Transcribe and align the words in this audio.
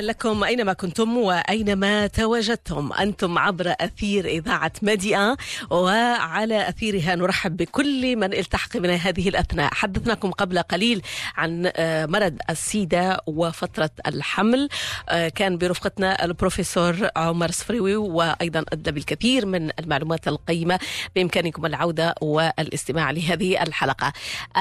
لكم 0.00 0.44
أينما 0.44 0.72
كنتم 0.72 1.16
وأينما 1.16 2.06
تواجدتم؟ 2.06 2.92
أنتم 2.92 3.38
عبر 3.38 3.74
أثير 3.80 4.26
إذاعة 4.26 4.72
مديئة 4.82 5.36
وعلى 5.70 6.68
أثيرها 6.68 7.14
نرحب 7.14 7.56
بكل 7.56 8.16
من 8.16 8.34
التحق 8.34 8.76
بنا 8.76 8.94
هذه 8.94 9.28
الأثناء. 9.28 9.74
حدثناكم 9.74 10.30
قبل 10.30 10.58
قليل 10.58 11.02
عن 11.36 11.72
مرض 12.08 12.36
السيدة 12.50 13.20
وفترة 13.26 13.90
الحمل. 14.06 14.68
كان 15.34 15.58
برفقتنا 15.58 16.24
البروفيسور 16.24 17.08
عمر 17.16 17.50
صفريوي 17.50 17.96
وأيضا 17.96 18.64
أدى 18.72 18.90
بالكثير 18.90 19.46
من 19.46 19.70
المعلومات 19.78 20.28
القيمة 20.28 20.78
بإمكانكم 21.16 21.66
العودة 21.66 22.14
والاستماع 22.20 23.10
لهذه 23.10 23.62
الحلقة. 23.62 24.12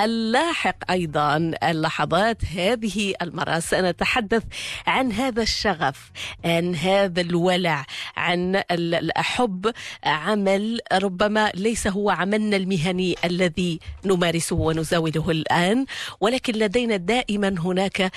اللاحق 0.04 0.91
أيضا 0.91 1.51
اللحظات 1.63 2.45
هذه 2.45 3.13
المرة 3.21 3.59
سنتحدث 3.59 4.43
عن 4.88 5.12
هذا 5.27 5.41
الشغف 5.41 6.12
عن 6.45 6.76
هذا 6.76 7.22
الولع 7.22 7.85
عن 8.18 8.63
الحب 8.72 9.73
عمل 10.04 10.80
ربما 10.94 11.52
ليس 11.55 11.88
هو 11.88 12.09
عملنا 12.09 12.58
المهني 12.58 13.16
الذي 13.26 13.80
نمارسه 14.05 14.55
ونزاوله 14.55 15.32
الآن 15.32 15.85
ولكن 16.20 16.54
لدينا 16.54 16.95
دائما 16.98 17.55
هناك 17.59 18.12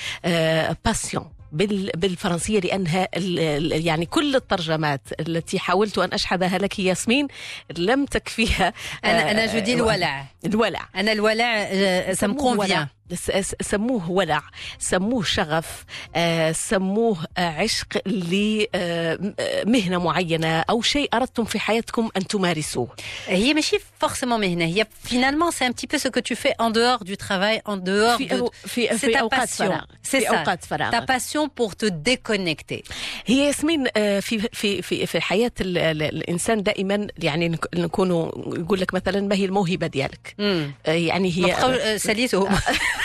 باسيون 0.84 1.30
بالفرنسية 1.52 2.60
لأنها 2.60 3.08
يعني 3.76 4.06
كل 4.06 4.36
الترجمات 4.36 5.00
التي 5.20 5.58
حاولت 5.58 5.98
أن 5.98 6.12
أشحذها 6.12 6.58
لك 6.58 6.78
ياسمين 6.78 7.28
لم 7.78 8.04
تكفيها 8.04 8.72
أنا 9.04 9.30
أنا 9.30 9.54
جدي 9.56 9.74
الولع. 9.74 10.26
الولع. 10.46 10.88
أنا 10.96 11.12
الولع 11.12 11.64
ça 12.14 12.28
me 12.28 12.34
convient. 12.36 12.99
سموه 13.62 14.10
ولع 14.10 14.42
سموه 14.78 15.22
شغف 15.22 15.84
سموه 16.52 17.16
عشق 17.38 17.86
لمهنة 18.06 19.98
معينة 19.98 20.60
أو 20.60 20.82
شيء 20.82 21.08
أردتم 21.14 21.44
في 21.44 21.58
حياتكم 21.58 22.08
أن 22.16 22.26
تمارسوه. 22.26 22.88
هي 23.26 23.54
ماشي 23.54 23.76
forcément 24.04 24.24
مهنة 24.24 24.64
هي 24.64 24.86
finalement 25.08 25.50
c'est 25.50 25.64
un 25.64 25.72
petit 25.72 25.86
peu 25.86 25.98
ce 25.98 26.08
que 26.08 26.20
tu 26.20 26.34
fais 26.36 26.54
en 26.58 26.70
dehors 26.70 27.04
du 27.04 27.16
travail 27.16 27.60
en 27.68 27.76
dehors 27.76 28.16
في, 28.16 28.28
de 28.28 28.68
في, 28.68 28.98
في 28.98 29.20
أوقات 29.20 29.48
فراغ 29.48 29.80
في 30.02 30.20
ça. 30.20 30.28
أوقات 30.30 30.64
فراغ 30.64 30.90
ta 30.90 31.00
passion 31.06 31.48
pour 31.60 31.76
te 31.76 31.86
déconnecter. 31.86 32.82
هي 33.26 33.46
ياسمين 33.46 33.84
في 34.20 34.20
في 34.52 34.82
في 34.82 35.06
في 35.06 35.20
حياة 35.20 35.52
ال- 35.60 35.78
ال- 35.78 36.02
الإنسان 36.02 36.62
دائما 36.62 37.06
يعني 37.18 37.48
نك- 37.48 37.68
نكونوا 37.76 38.30
يقول 38.58 38.80
لك 38.80 38.94
مثلا 38.94 39.20
ما 39.20 39.34
هي 39.34 39.44
الموهبة 39.44 39.86
ديالك. 39.86 40.34
يعني 40.86 41.28
هي 41.32 41.54
ديالي 42.04 42.28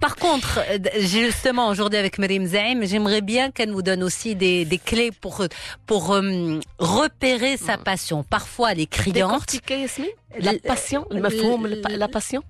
Par 0.00 0.16
contre, 0.16 0.60
justement, 0.98 1.68
aujourd'hui 1.68 1.98
avec 1.98 2.18
Marim 2.18 2.46
Zaim, 2.46 2.80
j'aimerais 2.84 3.20
bien 3.20 3.50
qu'elle 3.50 3.70
nous 3.70 3.82
donne 3.82 4.02
aussi 4.02 4.34
des, 4.36 4.64
des 4.64 4.78
clés 4.78 5.10
pour, 5.12 5.42
pour 5.86 6.14
euh, 6.14 6.60
repérer 6.78 7.56
sa 7.56 7.76
passion. 7.76 8.22
Parfois, 8.22 8.72
elle 8.72 8.80
est 8.80 8.86
criante. 8.86 9.14
décortiquer 9.14 9.72
ياسمين 9.82 10.10
ال- 10.36 10.44
لا 10.44 10.58
باسيون 10.64 11.04
المفهوم 11.12 11.66
ال- 11.66 11.98
لا 11.98 12.06
باسيون 12.06 12.42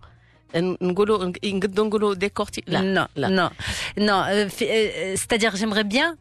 نقولوا 0.57 1.33
نقدروا 1.45 1.87
نقولوا 1.87 2.15
ديكورتي 2.15 2.63
لا 2.67 2.81
non, 3.07 3.09
لا. 3.17 3.29
non, 3.29 3.51
non. 4.01 4.23
euh, 4.29 4.49
fi- 4.49 4.69
euh, 4.71 5.17
C'est-à-dire, 5.17 5.57
j'aimerais 5.57 5.85
bien 5.85 6.17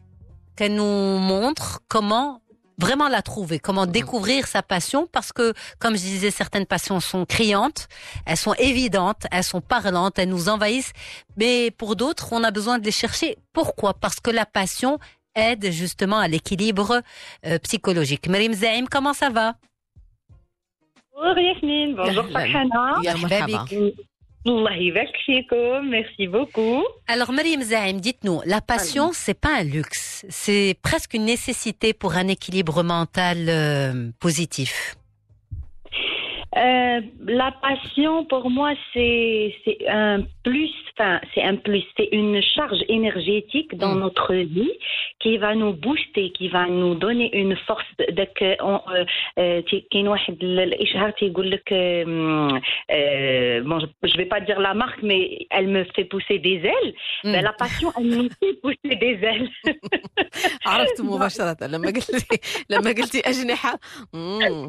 qu'elle 0.56 0.74
nous 0.74 1.18
montre 1.18 1.80
comment 1.88 2.40
vraiment 2.79 3.09
la 3.09 3.21
trouver, 3.21 3.59
comment 3.59 3.85
découvrir 3.85 4.47
sa 4.47 4.63
passion, 4.63 5.07
parce 5.11 5.31
que, 5.31 5.53
comme 5.79 5.95
je 5.95 6.01
disais, 6.01 6.31
certaines 6.31 6.65
passions 6.65 6.99
sont 6.99 7.25
criantes, 7.25 7.87
elles 8.25 8.37
sont 8.37 8.53
évidentes, 8.55 9.27
elles 9.31 9.43
sont 9.43 9.61
parlantes, 9.61 10.17
elles 10.17 10.29
nous 10.29 10.49
envahissent, 10.49 10.93
mais 11.37 11.71
pour 11.71 11.95
d'autres, 11.95 12.29
on 12.31 12.43
a 12.43 12.51
besoin 12.51 12.79
de 12.79 12.85
les 12.85 12.91
chercher. 12.91 13.37
Pourquoi? 13.53 13.93
Parce 13.93 14.19
que 14.19 14.31
la 14.31 14.45
passion 14.45 14.99
aide 15.35 15.71
justement 15.71 16.19
à 16.19 16.27
l'équilibre 16.27 17.01
euh, 17.45 17.59
psychologique. 17.59 18.27
Merim 18.27 18.53
Zaim, 18.53 18.85
comment 18.89 19.13
ça 19.13 19.29
va? 19.29 19.55
Bonjour 21.13 21.37
Yasmine, 21.37 21.95
bonjour 21.95 22.23
Merci 25.83 26.27
beaucoup. 26.27 26.83
Alors, 27.07 27.31
Mariam 27.31 27.61
Zaim, 27.61 27.93
dites-nous, 27.93 28.41
la 28.45 28.61
passion, 28.61 29.11
c'est 29.13 29.39
pas 29.39 29.59
un 29.59 29.63
luxe, 29.63 30.25
c'est 30.29 30.75
presque 30.81 31.13
une 31.13 31.25
nécessité 31.25 31.93
pour 31.93 32.13
un 32.13 32.27
équilibre 32.27 32.83
mental 32.83 33.49
euh, 33.49 34.09
positif. 34.19 34.95
Euh, 36.56 37.00
la 37.42 37.50
passion, 37.66 38.14
pour 38.32 38.44
moi, 38.58 38.70
c'est 38.92 39.54
c'est 39.64 39.78
un 39.88 40.18
plus, 40.46 40.72
enfin, 40.92 41.14
c'est 41.34 41.42
un 41.42 41.56
plus, 41.66 41.84
c'est 41.96 42.08
une 42.20 42.40
charge 42.54 42.82
énergétique 42.96 43.70
dans 43.82 43.94
Mm. 43.96 44.00
notre 44.04 44.34
vie 44.56 44.74
qui 45.22 45.32
va 45.44 45.50
nous 45.62 45.72
booster, 45.84 46.26
qui 46.38 46.46
va 46.56 46.62
nous 46.80 46.94
donner 47.04 47.28
une 47.42 47.56
force. 47.66 47.90
داك 48.18 48.38
on- 48.60 48.84
euh, 48.90 49.04
euh, 49.40 49.60
تي- 49.70 49.86
كاين 49.92 50.08
واحد 50.08 50.36
ال- 50.42 50.60
الإشهار 50.60 51.10
تيقول 51.10 51.50
لك 51.50 51.68
euh, 51.72 52.60
euh, 52.92 53.62
bon, 53.68 53.78
je- 53.82 54.08
je 54.10 54.16
vais 54.20 54.28
pas 54.34 54.40
dire 54.48 54.60
la 54.68 54.74
marque, 54.74 55.02
mais 55.02 55.22
elle 55.50 55.68
me 55.76 55.82
fait 55.94 56.04
pousser 56.12 56.38
des 56.38 56.58
ailes. 56.74 56.92
Mm. 57.24 57.32
Ben, 57.32 57.42
la 57.48 57.52
passion, 57.52 57.88
elle 57.98 58.08
nous 58.16 58.28
fait 58.40 58.54
pousser 58.62 58.94
des 59.04 59.16
ailes. 59.30 59.48
عرفت 60.66 61.00
مباشرة 61.00 61.56
لما 61.66 61.86
قلتي 61.88 62.40
لما 62.70 62.90
قلتي 62.90 63.20
أجنحة 63.20 63.78
مم. 64.12 64.68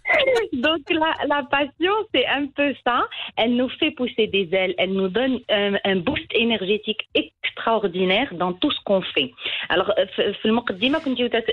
On 0.15 0.25
se 0.25 0.39
fait. 0.39 0.49
Donc 0.53 0.81
la, 0.89 1.11
la 1.27 1.43
passion, 1.43 1.93
c'est 2.13 2.27
un 2.27 2.45
peu 2.47 2.73
ça. 2.85 3.07
Elle 3.37 3.55
nous 3.55 3.69
fait 3.69 3.91
pousser 3.91 4.27
des 4.27 4.49
ailes, 4.53 4.75
elle 4.77 4.93
nous 4.93 5.09
donne 5.09 5.39
un, 5.49 5.73
un 5.83 5.95
boost 5.97 6.29
énergétique 6.33 7.07
extraordinaire 7.15 8.29
dans 8.33 8.53
tout 8.53 8.71
ce 8.71 8.79
qu'on 8.85 9.01
fait. 9.01 9.31
Alors 9.69 9.91
في 10.15 10.33
في 10.33 10.45
المقدمة 10.45 10.99
كنت 10.99 11.43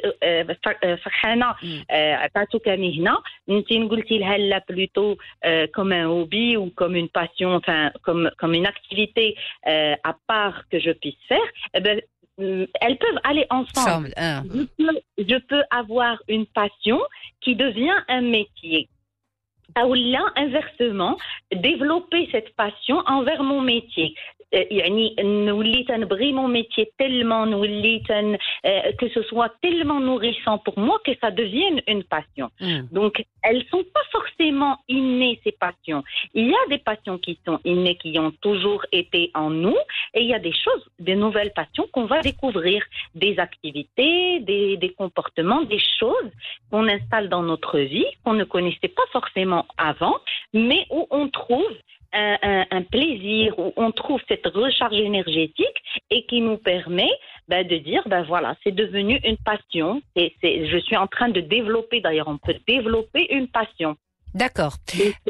فرحانة 1.04 1.54
عطاتو 1.91 2.58
كمهنة 2.58 3.19
انت 3.50 3.72
قلتي 3.72 4.19
لها 4.19 4.38
لا 4.38 4.58
plutôt 4.72 5.16
euh, 5.44 5.66
comme 5.76 5.92
un 5.92 6.06
hobby 6.08 6.56
ou 6.56 6.70
comme 6.70 6.96
une 6.96 7.08
passion, 7.08 7.50
enfin 7.54 7.91
comme 8.02 8.30
comme 8.38 8.54
une 8.54 8.66
activité 8.66 9.36
euh, 9.66 9.94
à 10.04 10.14
part 10.26 10.69
que 10.70 10.78
je 10.78 10.92
puisse 10.92 11.22
faire. 11.28 11.48
Eh 11.74 11.80
ben, 11.80 11.98
euh, 11.98 12.00
elles 12.38 12.97
peuvent 12.97 13.19
aller 13.23 13.45
ensemble 13.49 14.11
hein. 14.17 14.44
je 14.51 14.63
peux, 14.63 14.99
je 15.17 15.38
peux 15.47 15.63
avoir 15.69 16.17
une 16.27 16.45
passion 16.47 16.99
qui 17.41 17.55
devient 17.55 17.95
un 18.07 18.21
métier. 18.21 18.89
Ou 19.75 19.94
là, 19.94 20.23
inversement, 20.35 21.17
développer 21.51 22.29
cette 22.31 22.55
passion 22.55 22.97
envers 23.07 23.44
mon 23.44 23.61
métier. 23.61 24.16
Euh, 24.54 24.64
يعني 24.70 25.16
نولي 25.19 25.84
تنبغي 25.84 26.32
mon 26.32 26.48
métier 26.48 26.86
tellement 26.98 27.44
نولي 27.46 28.02
تن, 28.08 28.36
euh, 28.66 28.92
que 28.92 29.08
ce 29.08 29.22
soit 29.22 29.50
tellement 29.60 30.00
nourrissant 30.00 30.56
pour 30.58 30.78
moi 30.78 30.98
que 31.04 31.12
ça 31.20 31.30
devienne 31.30 31.82
une 31.86 32.02
passion. 32.02 32.48
Mm. 32.60 32.80
Donc, 32.91 33.24
elles 33.42 33.64
sont 33.70 33.84
pas 33.96 34.06
forcément 34.10 34.78
innées, 34.88 35.38
ces 35.44 35.52
passions. 35.52 36.02
Il 36.32 36.46
y 36.46 36.54
a 36.54 36.64
des 36.70 36.78
passions 36.78 37.19
qui 37.19 37.38
sont 37.46 37.60
innées, 37.64 37.96
qui 37.96 38.19
ont 38.19 38.32
toujours 38.41 38.82
été 38.91 39.30
en 39.34 39.50
nous, 39.50 39.80
et 40.14 40.22
il 40.22 40.28
y 40.28 40.34
a 40.34 40.38
des 40.38 40.56
choses, 40.64 40.84
des 40.98 41.14
nouvelles 41.14 41.52
passions 41.52 41.86
qu'on 41.92 42.06
va 42.06 42.20
découvrir, 42.22 42.82
des 43.14 43.38
activités, 43.38 44.41
des, 44.41 44.78
des 44.78 44.92
comportements, 45.00 45.62
des 45.62 45.82
choses 46.00 46.30
qu'on 46.70 46.88
installe 46.88 47.28
dans 47.28 47.42
notre 47.42 47.78
vie, 47.80 48.10
qu'on 48.24 48.36
ne 48.42 48.44
connaissait 48.44 48.94
pas 49.00 49.08
forcément 49.12 49.66
avant, 49.76 50.16
mais 50.54 50.86
où 50.91 51.06
on 51.10 51.28
trouve 51.28 51.74
un, 52.13 52.38
un- 52.41 52.66
un 52.72 52.81
plaisir, 52.84 53.57
où 53.57 53.74
on 53.75 53.91
trouve 53.91 54.22
cette 54.28 54.46
recharge 54.47 54.96
énergétique 54.96 55.78
et 56.09 56.25
qui 56.28 56.41
nous 56.41 56.57
permet 56.57 57.12
ben, 57.47 57.68
de 57.68 57.78
dire, 57.78 58.03
ben 58.06 58.24
voilà, 58.24 58.56
c'est 58.63 58.74
devenu 58.74 59.19
une 59.24 59.38
passion. 59.38 60.01
Et 60.15 60.33
je 60.44 60.77
suis 60.80 60.95
en 60.98 61.07
train 61.07 61.30
de 61.30 61.42
développer, 61.42 62.01
d'ailleurs, 62.01 62.27
on 62.27 62.38
peut 62.38 62.56
développer 62.68 63.27
une 63.33 63.48
passion. 63.48 63.95
D'accord. 64.33 64.77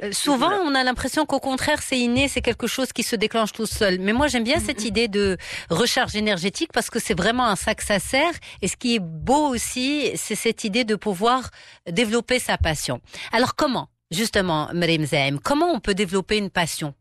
Euh, 0.01 0.11
souvent, 0.13 0.51
on 0.65 0.73
a 0.75 0.83
l'impression 0.85 1.25
qu'au 1.25 1.41
contraire, 1.41 1.81
c'est 1.81 1.99
inné, 1.99 2.29
c'est 2.29 2.39
quelque 2.41 2.67
chose 2.67 2.93
qui 2.93 3.03
se 3.03 3.17
déclenche 3.17 3.51
tout 3.51 3.65
seul. 3.65 3.99
Mais 3.99 4.13
moi, 4.13 4.27
j'aime 4.27 4.45
bien 4.45 4.59
cette 4.59 4.85
idée 4.85 5.09
de 5.09 5.35
recharge 5.69 6.15
énergétique 6.15 6.69
parce 6.73 6.89
que 6.89 6.99
c'est 6.99 7.17
vraiment 7.17 7.43
à 7.47 7.57
ça 7.57 7.75
que 7.75 7.83
ça 7.83 7.99
sert. 7.99 8.31
Et 8.61 8.69
ce 8.69 8.77
qui 8.77 8.95
est 8.95 9.01
beau 9.01 9.49
aussi, 9.49 10.11
c'est 10.15 10.35
cette 10.35 10.63
idée 10.63 10.85
de 10.85 10.95
pouvoir 10.95 11.49
développer 11.85 12.39
sa 12.39 12.57
passion. 12.57 13.01
Alors, 13.33 13.55
comment, 13.57 13.89
justement, 14.13 14.67
Marim 14.73 15.05
Zaim, 15.05 15.37
comment 15.43 15.71
on 15.73 15.79
peut 15.79 15.93
développer 15.93 16.37
une 16.37 16.49
passion? 16.49 16.93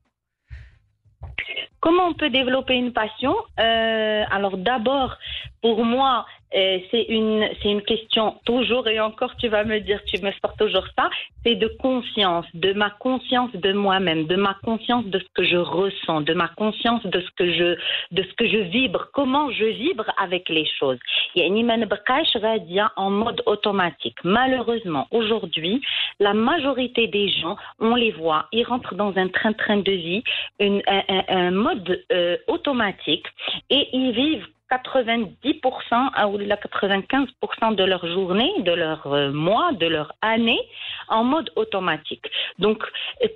Comment 1.81 2.07
on 2.09 2.15
peut 2.15 2.31
développer 2.31 2.75
une 2.75 2.93
passion? 2.93 3.35
Euh, 3.59 4.23
Alors 4.31 4.57
d'abord, 4.57 5.17
pour 5.61 5.85
moi, 5.85 6.27
c'est 6.53 7.07
une, 7.09 7.49
c'est 7.63 7.71
une 7.71 7.83
question 7.83 8.37
toujours 8.45 8.89
et 8.89 9.01
encore, 9.01 9.35
tu 9.37 9.49
vas 9.49 9.65
me 9.65 9.81
dire, 9.81 10.01
tu 10.05 10.23
me 10.23 10.31
sors 10.33 10.55
toujours 10.57 10.87
ça, 10.97 11.09
c'est 11.45 11.57
de 11.57 11.69
conscience, 11.81 12.47
de 12.55 12.73
ma 12.73 12.91
conscience 12.91 13.51
de 13.55 13.73
moi-même, 13.73 14.27
de 14.27 14.37
ma 14.37 14.57
conscience 14.63 15.05
de 15.07 15.19
ce 15.19 15.25
que 15.35 15.45
je 15.45 15.57
ressens, 15.57 16.21
de 16.23 16.35
ma 16.35 16.49
conscience 16.49 17.05
de 17.05 17.21
ce 17.21 17.31
que 17.37 17.53
je, 17.53 17.77
de 18.13 18.23
ce 18.23 18.35
que 18.35 18.47
je 18.47 18.59
vibre, 18.59 19.09
comment 19.13 19.51
je 19.51 19.65
vibre 19.65 20.07
avec 20.19 20.49
les 20.49 20.67
choses. 20.79 20.99
Il 21.35 21.43
y 21.43 22.81
a 22.81 22.93
en 22.97 23.11
mode 23.11 23.43
automatique. 23.47 24.17
Malheureusement, 24.25 25.07
aujourd'hui, 25.11 25.81
la 26.21 26.35
majorité 26.35 27.07
des 27.07 27.29
gens, 27.29 27.57
on 27.81 27.95
les 27.95 28.13
voit, 28.13 28.47
ils 28.53 28.65
rentrent 28.65 28.95
dans 28.95 29.17
un 29.17 29.29
train-train 29.29 29.79
de 29.79 29.93
vie, 29.93 30.23
une, 30.61 30.83
un, 31.29 31.51
mode 31.51 32.05
euh, 32.13 32.37
automatique 32.49 33.27
et 33.71 33.89
ils 33.93 34.13
vivent 34.13 34.47
90% 34.73 36.33
ou 36.33 36.39
95% 36.39 37.75
de 37.75 37.85
leur 37.85 38.07
journée, 38.07 38.51
de 38.61 38.73
leur 38.73 39.07
euh, 39.07 39.31
mois, 39.33 39.73
de 39.73 39.87
leur 39.87 40.13
année 40.23 40.61
en 41.09 41.25
mode 41.25 41.51
automatique. 41.57 42.27
Donc, 42.59 42.83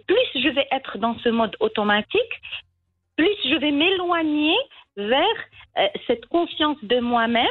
plus 0.07 0.43
je 0.43 0.49
vais 0.49 0.67
être 0.73 0.99
dans 0.99 1.17
ce 1.19 1.29
mode 1.29 1.57
automatique, 1.61 2.35
plus 3.17 3.37
je 3.45 3.57
vais 3.57 3.73
m'éloigner 3.73 4.57
vers 4.97 5.39
euh, 5.79 5.87
cette 6.07 6.27
conscience 6.27 6.79
de 6.83 7.01
moi-même 7.01 7.47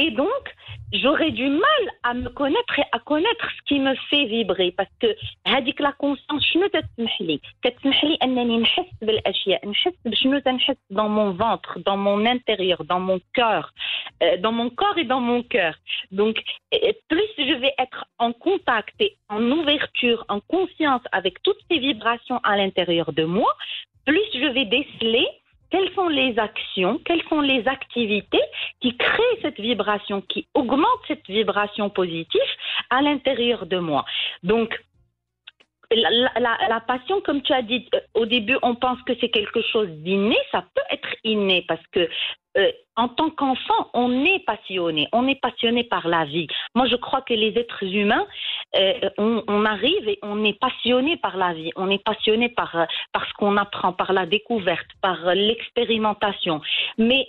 et 0.00 0.12
donc, 0.12 0.44
j'aurais 0.92 1.32
du 1.32 1.48
mal 1.48 1.82
à 2.04 2.14
me 2.14 2.28
connaître 2.28 2.78
et 2.78 2.84
à 2.92 3.00
connaître 3.00 3.46
ce 3.56 3.62
qui 3.66 3.80
me 3.80 3.94
fait 4.08 4.26
vibrer 4.26 4.70
parce 4.70 4.94
que 5.00 5.08
هذيك 5.46 5.82
la 5.82 5.92
conscience 5.92 6.40
شنو 6.40 6.66
تسمح 6.66 7.20
لي 7.22 7.40
تسمح 7.62 8.04
لي 8.04 8.18
انني 8.22 8.58
نحس 8.58 8.90
بالاشياء 9.02 9.68
نحس 9.68 9.94
بشنو 10.04 10.38
تنحس 10.38 10.76
dans 10.90 11.08
mon 11.08 11.30
ventre 11.32 11.78
dans 11.80 11.96
mon 11.96 12.26
intérieur 12.26 12.84
dans 12.84 13.00
mon 13.00 13.20
cœur 13.34 13.72
euh, 14.22 14.36
dans 14.36 14.52
mon 14.52 14.70
corps 14.70 14.98
et 14.98 15.04
dans 15.04 15.20
mon 15.20 15.42
cœur 15.42 15.74
donc 16.12 16.36
plus 17.08 17.30
je 17.38 17.54
vais 17.62 17.74
être 17.78 18.04
en 18.18 18.32
contact 18.32 18.94
et 19.00 19.16
en 19.28 19.42
ouverture 19.58 20.24
en 20.28 20.40
conscience 20.40 21.04
avec 21.12 21.42
toutes 21.42 21.62
ces 21.68 21.78
vibrations 21.78 22.40
à 22.50 22.56
l'intérieur 22.56 23.12
de 23.12 23.24
moi 23.24 23.52
plus 24.06 24.28
je 24.42 24.48
vais 24.54 24.66
déceler 24.78 25.26
quelles 25.73 25.91
sont 25.95 26.07
les 26.07 26.37
actions, 26.37 27.01
quelles 27.03 27.23
sont 27.29 27.41
les 27.41 27.67
activités 27.67 28.43
qui 28.79 28.95
créent 28.95 29.41
cette 29.41 29.59
vibration, 29.59 30.21
qui 30.21 30.47
augmentent 30.53 31.07
cette 31.07 31.25
vibration 31.27 31.89
positive 31.89 32.51
à 32.91 33.01
l'intérieur 33.01 33.65
de 33.65 33.79
moi? 33.79 34.05
Donc, 34.43 34.79
la, 35.89 36.79
passion, 36.81 37.21
comme 37.21 37.41
tu 37.41 37.53
as 37.53 37.63
dit 37.63 37.89
euh, 37.95 37.99
au 38.13 38.27
début, 38.27 38.57
on 38.61 38.75
pense 38.75 39.01
que 39.01 39.13
c'est 39.19 39.29
quelque 39.29 39.61
chose 39.63 39.89
d'inné. 39.89 40.37
Ça 40.51 40.63
peut 40.75 40.81
être 40.91 41.09
inné 41.23 41.65
parce 41.67 41.85
que 41.91 42.07
euh, 42.57 42.71
en 42.95 43.07
tant 43.07 43.31
qu'enfant, 43.31 43.89
on 43.95 44.23
est 44.23 44.45
passionné, 44.45 45.07
on 45.13 45.27
est 45.27 45.39
passionné 45.41 45.83
par 45.83 46.07
la 46.07 46.25
vie. 46.25 46.47
Moi, 46.75 46.85
je 46.85 46.95
crois 46.95 47.21
que 47.21 47.33
les 47.33 47.57
êtres 47.57 47.83
humains, 47.83 48.27
euh, 48.75 49.09
on, 49.17 49.65
arrive 49.65 50.07
et 50.07 50.19
on 50.21 50.43
est 50.43 50.59
passionné 50.59 51.17
par 51.17 51.37
la 51.37 51.53
vie, 51.53 51.71
on 51.75 51.89
est 51.89 52.03
passionné 52.03 52.49
par, 52.49 52.75
euh, 52.75 52.85
ce 53.15 53.33
qu'on 53.39 53.57
apprend, 53.57 53.93
par 53.93 54.13
la 54.13 54.27
découverte, 54.27 54.87
par 55.01 55.33
l'expérimentation. 55.33 56.61
Mais 56.99 57.27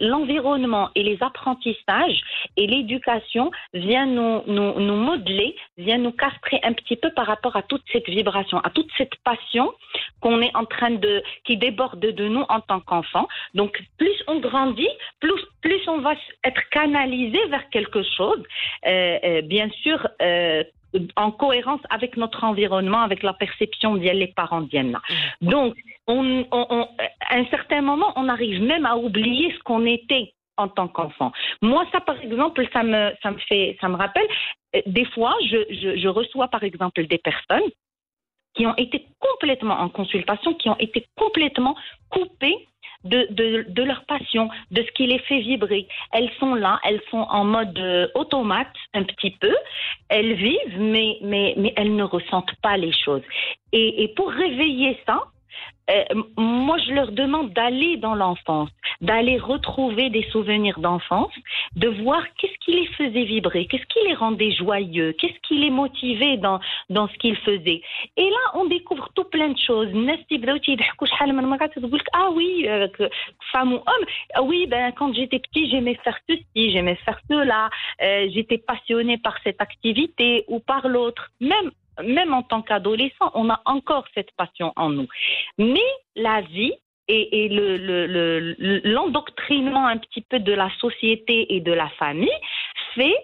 l'environnement 0.00 0.90
et 0.96 1.04
les 1.04 1.18
apprentissages 1.20 2.20
et 2.56 2.66
l'éducation 2.66 3.52
viennent 3.74 4.14
nous, 4.14 4.42
nous, 4.46 4.80
nous 4.80 4.96
modeler, 4.96 5.54
viennent 5.78 6.02
nous 6.02 6.12
castrer 6.12 6.58
un 6.64 6.72
petit 6.72 6.96
peu 6.96 7.10
par 7.12 7.26
rapport 7.26 7.54
à 7.54 7.62
toute 7.62 7.82
cette 7.92 8.08
vibration, 8.08 8.58
à 8.60 8.70
toute 8.70 8.90
cette 8.98 9.14
passion 9.22 9.72
qu'on 10.20 10.40
est 10.40 10.54
en 10.56 10.64
train 10.64 10.90
de, 10.90 11.22
qui 11.44 11.56
déborde 11.56 12.00
de 12.00 12.28
nous 12.28 12.44
en 12.48 12.60
tant 12.60 12.80
qu'enfant. 12.80 13.28
Donc, 13.54 13.80
plus 13.98 14.22
on 14.26 14.31
grandit, 14.40 14.88
plus, 15.20 15.40
plus 15.60 15.80
on 15.88 15.98
va 15.98 16.14
être 16.44 16.68
canalisé 16.70 17.38
vers 17.48 17.68
quelque 17.70 18.02
chose, 18.02 18.42
euh, 18.86 19.18
euh, 19.24 19.42
bien 19.42 19.68
sûr, 19.82 20.06
euh, 20.20 20.62
en 21.16 21.30
cohérence 21.30 21.80
avec 21.90 22.16
notre 22.16 22.44
environnement, 22.44 23.00
avec 23.00 23.22
la 23.22 23.32
perception 23.32 23.94
les 23.94 24.26
parents 24.28 24.60
viennent. 24.60 24.98
Mm. 25.40 25.48
Donc, 25.48 25.74
on, 26.06 26.44
à 26.50 27.36
un 27.36 27.46
certain 27.46 27.80
moment, 27.80 28.12
on 28.16 28.28
arrive 28.28 28.62
même 28.62 28.84
à 28.84 28.96
oublier 28.96 29.52
ce 29.52 29.58
qu'on 29.60 29.86
était 29.86 30.34
en 30.58 30.68
tant 30.68 30.88
qu'enfant. 30.88 31.32
Moi, 31.62 31.86
ça, 31.92 32.00
par 32.00 32.20
exemple, 32.20 32.66
ça 32.72 32.82
me, 32.82 33.12
ça 33.22 33.30
me 33.30 33.38
fait, 33.38 33.78
ça 33.80 33.88
me 33.88 33.96
rappelle. 33.96 34.26
Des 34.86 35.06
fois, 35.06 35.34
je, 35.48 35.96
je 35.96 36.08
reçois, 36.08 36.48
par 36.48 36.62
exemple, 36.62 37.06
des 37.06 37.18
personnes 37.18 37.70
qui 38.54 38.66
ont 38.66 38.76
été 38.76 39.06
complètement 39.18 39.78
en 39.78 39.88
consultation, 39.88 40.54
qui 40.54 40.68
ont 40.68 40.76
été 40.78 41.06
complètement 41.16 41.74
coupées 42.10 42.68
de, 43.04 43.26
de, 43.30 43.66
de, 43.68 43.82
leur 43.82 44.04
passion, 44.04 44.48
de 44.70 44.82
ce 44.82 44.90
qui 44.92 45.06
les 45.06 45.18
fait 45.20 45.40
vibrer. 45.40 45.88
Elles 46.12 46.30
sont 46.38 46.54
là, 46.54 46.78
elles 46.84 47.00
sont 47.10 47.26
en 47.30 47.44
mode 47.44 47.78
euh, 47.78 48.08
automate 48.14 48.74
un 48.94 49.02
petit 49.04 49.32
peu, 49.32 49.54
elles 50.08 50.34
vivent, 50.34 50.78
mais, 50.78 51.18
mais, 51.22 51.54
mais 51.56 51.72
elles 51.76 51.94
ne 51.94 52.04
ressentent 52.04 52.54
pas 52.62 52.76
les 52.76 52.92
choses. 52.92 53.22
Et, 53.72 54.04
et 54.04 54.08
pour 54.08 54.30
réveiller 54.30 54.98
ça, 55.06 55.20
euh, 55.90 56.04
moi, 56.36 56.78
je 56.78 56.92
leur 56.92 57.10
demande 57.12 57.52
d'aller 57.52 57.96
dans 57.96 58.14
l'enfance, 58.14 58.70
d'aller 59.00 59.36
retrouver 59.38 60.10
des 60.10 60.22
souvenirs 60.30 60.78
d'enfance, 60.78 61.32
de 61.74 61.88
voir 61.88 62.22
qu'est-ce 62.38 62.56
qui 62.64 62.72
les 62.72 62.86
faisait 62.86 63.24
vibrer, 63.24 63.66
qu'est-ce 63.66 63.86
qui 63.86 63.98
les 64.06 64.14
rendait 64.14 64.52
joyeux, 64.52 65.12
qu'est-ce 65.18 65.38
qui 65.46 65.58
les 65.58 65.70
motivait 65.70 66.36
dans, 66.36 66.60
dans 66.88 67.08
ce 67.08 67.14
qu'ils 67.14 67.36
faisaient. 67.36 67.82
Et 68.16 68.30
là, 68.30 68.50
on 68.54 68.66
découvre 68.66 69.08
tout 69.14 69.24
plein 69.24 69.48
de 69.48 69.58
choses. 69.58 69.88
Ah 72.12 72.30
oui, 72.32 72.66
euh, 72.68 72.88
femme 73.50 73.72
ou 73.72 73.76
homme, 73.76 74.06
ah 74.34 74.42
oui, 74.42 74.66
ben, 74.66 74.92
quand 74.92 75.12
j'étais 75.14 75.40
petit, 75.40 75.68
j'aimais 75.68 75.98
faire 76.04 76.18
ceci, 76.28 76.70
j'aimais 76.70 76.96
faire 77.04 77.18
cela, 77.28 77.70
euh, 78.02 78.28
j'étais 78.32 78.58
passionnée 78.58 79.18
par 79.18 79.36
cette 79.42 79.60
activité 79.60 80.44
ou 80.48 80.60
par 80.60 80.86
l'autre. 80.88 81.30
Même 81.40 81.70
même 82.02 82.32
en 82.32 82.42
tant 82.42 82.62
qu'adolescent, 82.62 83.30
on 83.34 83.50
a 83.50 83.60
encore 83.64 84.06
cette 84.14 84.30
passion 84.32 84.72
en 84.76 84.90
nous. 84.90 85.08
Mais 85.58 85.80
la 86.16 86.40
vie 86.42 86.72
et, 87.08 87.48
l'endoctrinement 88.84 89.86
un 89.86 89.98
petit 89.98 90.22
peu 90.22 90.38
de 90.38 90.52
la 90.52 90.70
société 90.78 91.54
et 91.54 91.60
de 91.60 91.72
la 91.72 91.88
famille 91.90 92.30
fait 92.94 93.16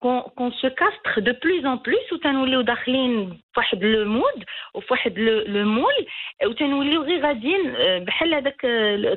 qu'on 0.00 0.50
se 0.62 0.66
castre 0.66 1.20
de 1.20 1.32
plus 1.32 1.66
en 1.66 1.76
plus 1.76 2.12
وتنوليو 2.12 2.60
داخلين 2.60 3.40
فواحد 3.54 3.84
لو 3.84 4.04
مود 4.04 4.44
وفواحد 4.74 5.18
لو 5.18 5.64
مول 5.64 6.06
وتنوليو 6.46 7.02
غير 7.02 7.26
غاديين 7.26 7.74
بحال 8.04 8.34
هذاك 8.34 8.60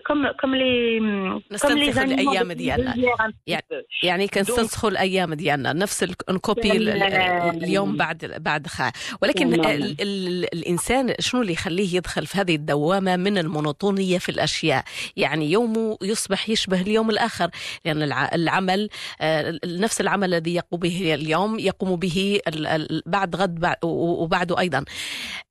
كم 0.08 0.28
كم 0.28 0.56
لي 0.56 1.00
كم 1.62 1.78
لي 1.78 1.90
الأيام 1.90 2.52
ديالنا. 2.52 2.96
يعني, 3.48 3.64
يعني 4.04 4.28
كنستنسخوا 4.28 4.90
الأيام 4.90 5.34
ديالنا 5.34 5.74
نفس 5.74 6.14
نكوبي 6.30 6.72
اليوم 6.72 7.98
بعد 7.98 8.36
بعد 8.40 8.68
خا. 8.68 8.92
ولكن 9.22 9.54
ال 9.54 10.02
ال 10.02 10.46
الإنسان 10.54 11.14
شنو 11.20 11.42
اللي 11.42 11.54
يخليه 11.54 11.96
يدخل 11.96 12.26
في 12.26 12.38
هذه 12.38 12.56
الدوامة 12.56 13.16
من 13.16 13.38
المونوتونيه 13.38 14.18
في 14.18 14.30
الأشياء؟ 14.30 14.84
يعني 15.18 15.52
يومه 15.52 15.98
يصبح 16.02 16.50
يشبه 16.50 16.82
اليوم 16.82 17.10
الآخر 17.10 17.50
لأن 17.86 18.04
العمل 18.34 18.90
نفس 19.66 20.02
العمل 20.02 20.34
الذي 20.34 20.56
يقوم 20.56 20.73
به 20.78 21.14
اليوم 21.14 21.60
يقوم 21.60 21.96
به 21.96 22.40
بعد 23.06 23.36
غد 23.36 23.76
وبعده 23.84 24.60
أيضا. 24.60 24.86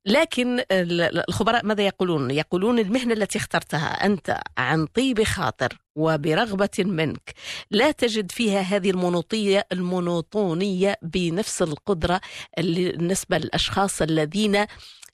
لكن 0.05 0.63
الخبراء 0.71 1.65
ماذا 1.65 1.85
يقولون؟ 1.85 2.31
يقولون 2.31 2.79
المهنة 2.79 3.13
التي 3.13 3.37
اخترتها 3.37 4.05
أنت 4.05 4.39
عن 4.57 4.85
طيب 4.85 5.23
خاطر 5.23 5.77
وبرغبة 5.95 6.69
منك. 6.79 7.33
لا 7.71 7.91
تجد 7.91 8.31
فيها 8.31 8.59
هذه 8.61 8.89
المونوطية 8.89 9.65
المونوطونية 9.71 10.97
بنفس 11.01 11.61
القدرة 11.61 12.21
بالنسبة 12.57 13.37
للأشخاص 13.37 14.01
الذين 14.01 14.65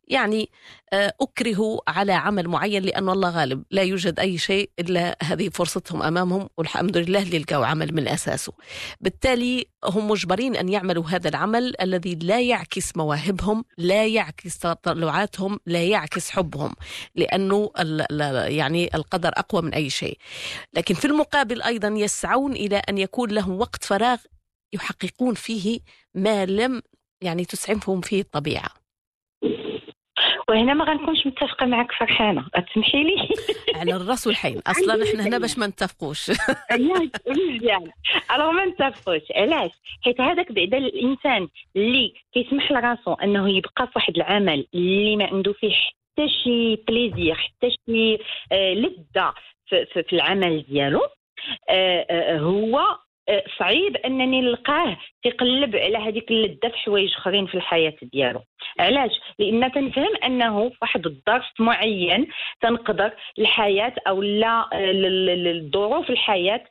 يعني 0.10 0.50
آه، 0.94 1.14
أكرهوا 1.22 1.80
على 1.88 2.14
عمل 2.14 2.48
معين 2.48 2.84
لأن 2.84 3.10
الله 3.10 3.30
غالب. 3.30 3.64
لا 3.72 3.82
يوجد 3.82 4.20
أي 4.20 4.38
شيء 4.38 4.70
إلا 4.80 5.18
هذه 5.24 5.50
فرصتهم 5.50 6.04
أمامهم 6.04 6.50
والحمد 6.58 6.98
لله 6.98 7.24
لقوا 7.24 7.66
عمل 7.66 7.94
من 7.94 8.08
أساسه. 8.08 8.54
بالتالي 9.02 9.66
هم 9.86 10.08
مجبرين 10.08 10.56
أن 10.56 10.70
يعملوا 10.70 11.04
هذا 11.10 11.30
العمل 11.30 11.74
الذي 11.82 12.16
لا 12.16 12.42
يعكس 12.42 12.98
مواهبهم 12.98 13.66
لا 13.78 14.08
يعكس 14.08 14.60
تطلعاتهم 14.60 15.60
لا 15.66 15.84
يعكس 15.84 16.30
حبهم 16.30 16.74
لأنه 17.16 17.72
يعني 18.48 18.90
القدر 18.96 19.30
أقوى 19.30 19.62
من 19.62 19.74
أي 19.74 19.90
شيء. 19.90 20.18
لكن 20.74 20.96
في 20.96 21.06
المقابل 21.06 21.62
أيضا 21.62 21.88
يسعون 21.88 22.52
إلى 22.52 22.78
أن 22.78 22.98
يكون 22.98 23.32
لهم 23.32 23.60
وقت 23.60 23.84
فراغ 23.84 24.18
يحققون 24.74 25.34
فيه 25.34 25.80
ما 26.16 26.46
لم 26.46 26.82
يعني 27.22 27.46
تسعفهم 27.46 28.02
فيه 28.02 28.22
الطبيعة. 28.22 28.79
وهنا 30.50 30.74
ما 30.74 30.86
غنكونش 30.86 31.28
متفقة 31.28 31.66
معك 31.66 31.92
فرحانة. 31.92 32.46
تسمحي 32.70 33.04
لي؟ 33.04 33.30
على 33.80 33.96
الرأس 33.96 34.28
والحين 34.28 34.62
أصلا 34.68 35.04
إحنا 35.10 35.28
هنا 35.28 35.38
باش 35.38 35.58
ما 35.58 35.68
نتفقوش. 35.68 36.30
مزيان. 37.28 37.92
ألوغ 38.36 38.52
ما 38.52 38.66
نتفقوش. 38.66 39.22
علاش؟ 39.36 39.72
حيت 40.06 40.22
هذاك 40.22 40.52
بعدا 40.52 40.78
الإنسان 40.78 41.48
اللي 41.76 42.14
كيسمح 42.34 42.72
لراسو 42.72 43.14
إنه 43.14 43.50
يبقى 43.50 43.88
في 43.88 43.92
واحد 43.96 44.16
العمل 44.16 44.68
اللي 44.74 45.16
ما 45.16 45.26
عنده 45.26 45.54
فيه 45.54 45.72
حتى 45.74 46.30
شي 46.44 46.76
بليزير 46.76 47.36
حتى 47.36 47.70
شي 47.86 48.18
آه، 48.52 48.74
لذة 48.74 49.34
في, 49.66 49.86
في 49.86 50.14
العمل 50.14 50.66
ديالو 50.70 51.02
هو 52.40 52.98
صعيب 53.60 53.98
إنني 53.98 54.42
نلقاه 54.42 54.98
تيقلب 55.24 55.76
على 55.76 55.98
هذيك 55.98 56.32
اللذة 56.32 56.68
في 56.68 56.78
حوايج 56.78 57.14
أخرين 57.14 57.48
في 57.48 57.56
الحياة 57.56 57.94
ديالو. 58.02 58.42
علاش 58.80 59.12
لأن 59.40 59.72
تنفهم 59.72 60.16
أنه 60.26 60.72
واحد 60.82 61.06
الظرف 61.06 61.46
معين 61.60 62.28
تنقدر 62.62 63.12
الحياة 63.40 63.94
أو 64.08 64.22
لا 64.22 64.70
الظروف 64.74 66.10
الحياة 66.10 66.64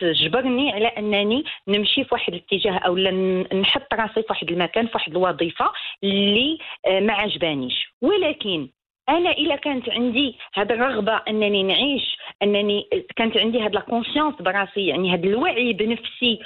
تجبرني 0.00 0.72
على 0.72 0.86
أنني 0.86 1.44
نمشي 1.68 2.04
في 2.04 2.08
واحد 2.14 2.34
الاتجاه 2.34 2.78
أو 2.78 2.96
نحط 3.60 3.94
راسي 3.94 4.14
في 4.22 4.26
واحد 4.30 4.50
المكان 4.50 4.86
في 4.86 4.92
واحد 4.94 5.10
الوظيفة 5.16 5.72
اللي 6.04 6.58
ما 7.00 7.12
عجبانيش. 7.12 7.92
ولكن 8.02 8.68
أنا 9.08 9.30
إلا 9.30 9.56
كانت 9.56 9.88
عندي 9.88 10.38
هذه 10.54 10.72
الرغبة 10.72 11.16
أنني 11.28 11.62
نعيش 11.62 12.16
أنني 12.42 12.88
كانت 13.16 13.36
عندي 13.36 13.60
هذا 13.60 13.68
لا 13.68 13.80
براسي 14.42 14.86
يعني 14.86 15.14
هذا 15.14 15.24
الوعي 15.24 15.72
بنفسي 15.72 16.40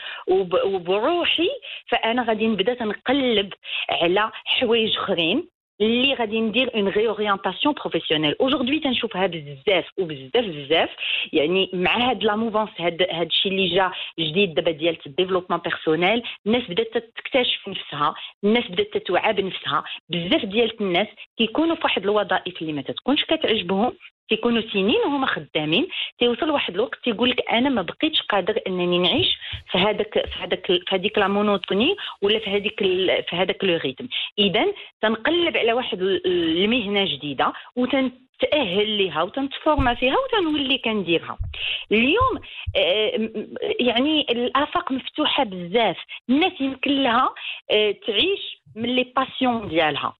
وبروحي 0.64 1.48
فأنا 1.88 2.22
غادي 2.22 2.46
نبدأ 2.46 2.84
نقلب 2.84 3.52
على 3.90 4.30
حوايج 4.44 4.96
أخرين. 4.96 5.48
اللي 5.80 6.14
غادي 6.14 6.40
ندير 6.40 6.74
اون 6.74 6.88
ريورينتاسيون 6.88 7.74
بروفيسيونيل 7.74 8.36
اوجوردي 8.40 8.80
تنشوفها 8.80 9.26
بزاف 9.26 9.84
وبزاف 9.98 10.44
بزاف 10.44 10.90
يعني 11.32 11.70
مع 11.72 12.10
هاد 12.10 12.24
لا 12.24 12.36
موفونس 12.36 12.70
هاد 12.78 13.02
هاد 13.10 13.26
الشيء 13.26 13.52
اللي 13.52 13.74
جا 13.76 13.92
جديد 14.18 14.54
دابا 14.54 14.70
ديال 14.70 14.98
الديفلوبمون 15.06 15.60
بيرسونيل 15.60 16.22
الناس 16.46 16.62
بدات 16.70 16.98
تكتشف 16.98 17.68
نفسها 17.68 18.14
الناس 18.44 18.64
بدات 18.70 18.98
تتوعى 18.98 19.32
بنفسها 19.32 19.84
بزاف 20.08 20.44
ديال 20.44 20.80
الناس 20.80 21.08
كيكونوا 21.38 21.76
في 21.76 21.82
واحد 21.84 22.02
الوظائف 22.02 22.62
اللي 22.62 22.72
ما 22.72 22.82
تكونش 22.82 23.24
كتعجبهم. 23.24 23.92
تيكونوا 24.28 24.62
سنين 24.72 25.00
وهما 25.06 25.26
خدامين 25.26 25.88
تيوصل 26.18 26.50
واحد 26.50 26.74
الوقت 26.74 26.98
تيقول 27.04 27.30
لك 27.30 27.50
أنا 27.50 27.68
ما 27.68 27.82
بقيتش 27.82 28.22
قادر 28.22 28.60
أنني 28.66 28.98
نعيش 28.98 29.38
في 29.70 29.78
هذاك 29.78 30.12
في 30.12 30.42
هذاك 30.42 30.66
في 30.66 30.84
هذيك 30.88 31.18
لا 31.18 31.28
مونوتوني 31.28 31.96
ولا 32.22 32.38
في 32.38 32.50
هذيك 32.50 32.78
في 33.30 33.36
هذاك 33.36 33.64
لو 33.64 33.76
ريتم. 33.76 34.08
إذا 34.38 34.66
تنقلب 35.02 35.56
على 35.56 35.72
واحد 35.72 36.02
المهنة 36.02 37.04
جديدة 37.04 37.52
وتن 37.76 38.10
تاهل 38.40 38.88
ليها 38.88 39.22
وتنتفورما 39.22 39.94
فيها 39.94 40.14
وتنولي 40.18 40.78
كنديرها. 40.78 41.38
اليوم 41.92 42.40
آه، 42.76 43.30
يعني 43.80 44.26
الآفاق 44.30 44.92
مفتوحة 44.92 45.44
بزاف. 45.44 45.96
الناس 46.30 46.52
يمكن 46.60 47.02
لها 47.02 47.34
آه، 47.70 47.90
تعيش 48.06 48.62
من 48.76 48.96
لي 48.96 49.12
باسيون 49.16 49.68
ديالها. 49.68 50.14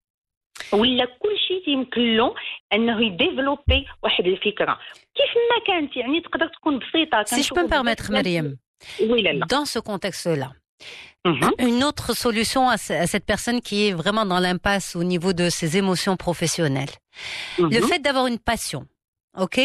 ولا 0.73 1.05
كل 1.05 1.37
شيء 1.47 1.65
تيمكن 1.65 2.17
له 2.17 2.35
انه 2.73 3.05
يديفلوبي 3.05 3.85
واحد 4.03 4.25
الفكره 4.25 4.79
كيف 5.15 5.31
ما 5.49 5.65
كانت 5.67 5.95
يعني 5.97 6.21
تقدر 6.21 6.47
تكون 6.47 6.79
بسيطه 6.79 7.23
Si 7.23 7.43
je 7.43 7.53
peux 7.53 7.63
me 7.63 7.69
permettre, 7.69 8.11
Mariam, 8.11 8.55
oui, 8.99 9.21
là, 9.21 9.33
là. 9.33 9.45
dans 9.49 9.65
ce 9.65 9.79
contexte-là, 9.79 10.51
une 11.59 11.83
autre 11.83 12.15
solution 12.15 12.69
à, 12.69 12.77
cette 12.77 13.25
personne 13.25 13.61
qui 13.61 13.87
est 13.87 13.93
vraiment 13.93 14.25
dans 14.25 14.39
l'impasse 14.39 14.95
au 14.95 15.03
niveau 15.03 15.33
de 15.33 15.49
ses 15.49 15.77
émotions 15.77 16.17
professionnelles, 16.17 16.93
le 17.59 17.81
fait 17.81 17.99
d'avoir 17.99 18.27
une 18.27 18.39
passion, 18.39 18.85
ok 19.37 19.59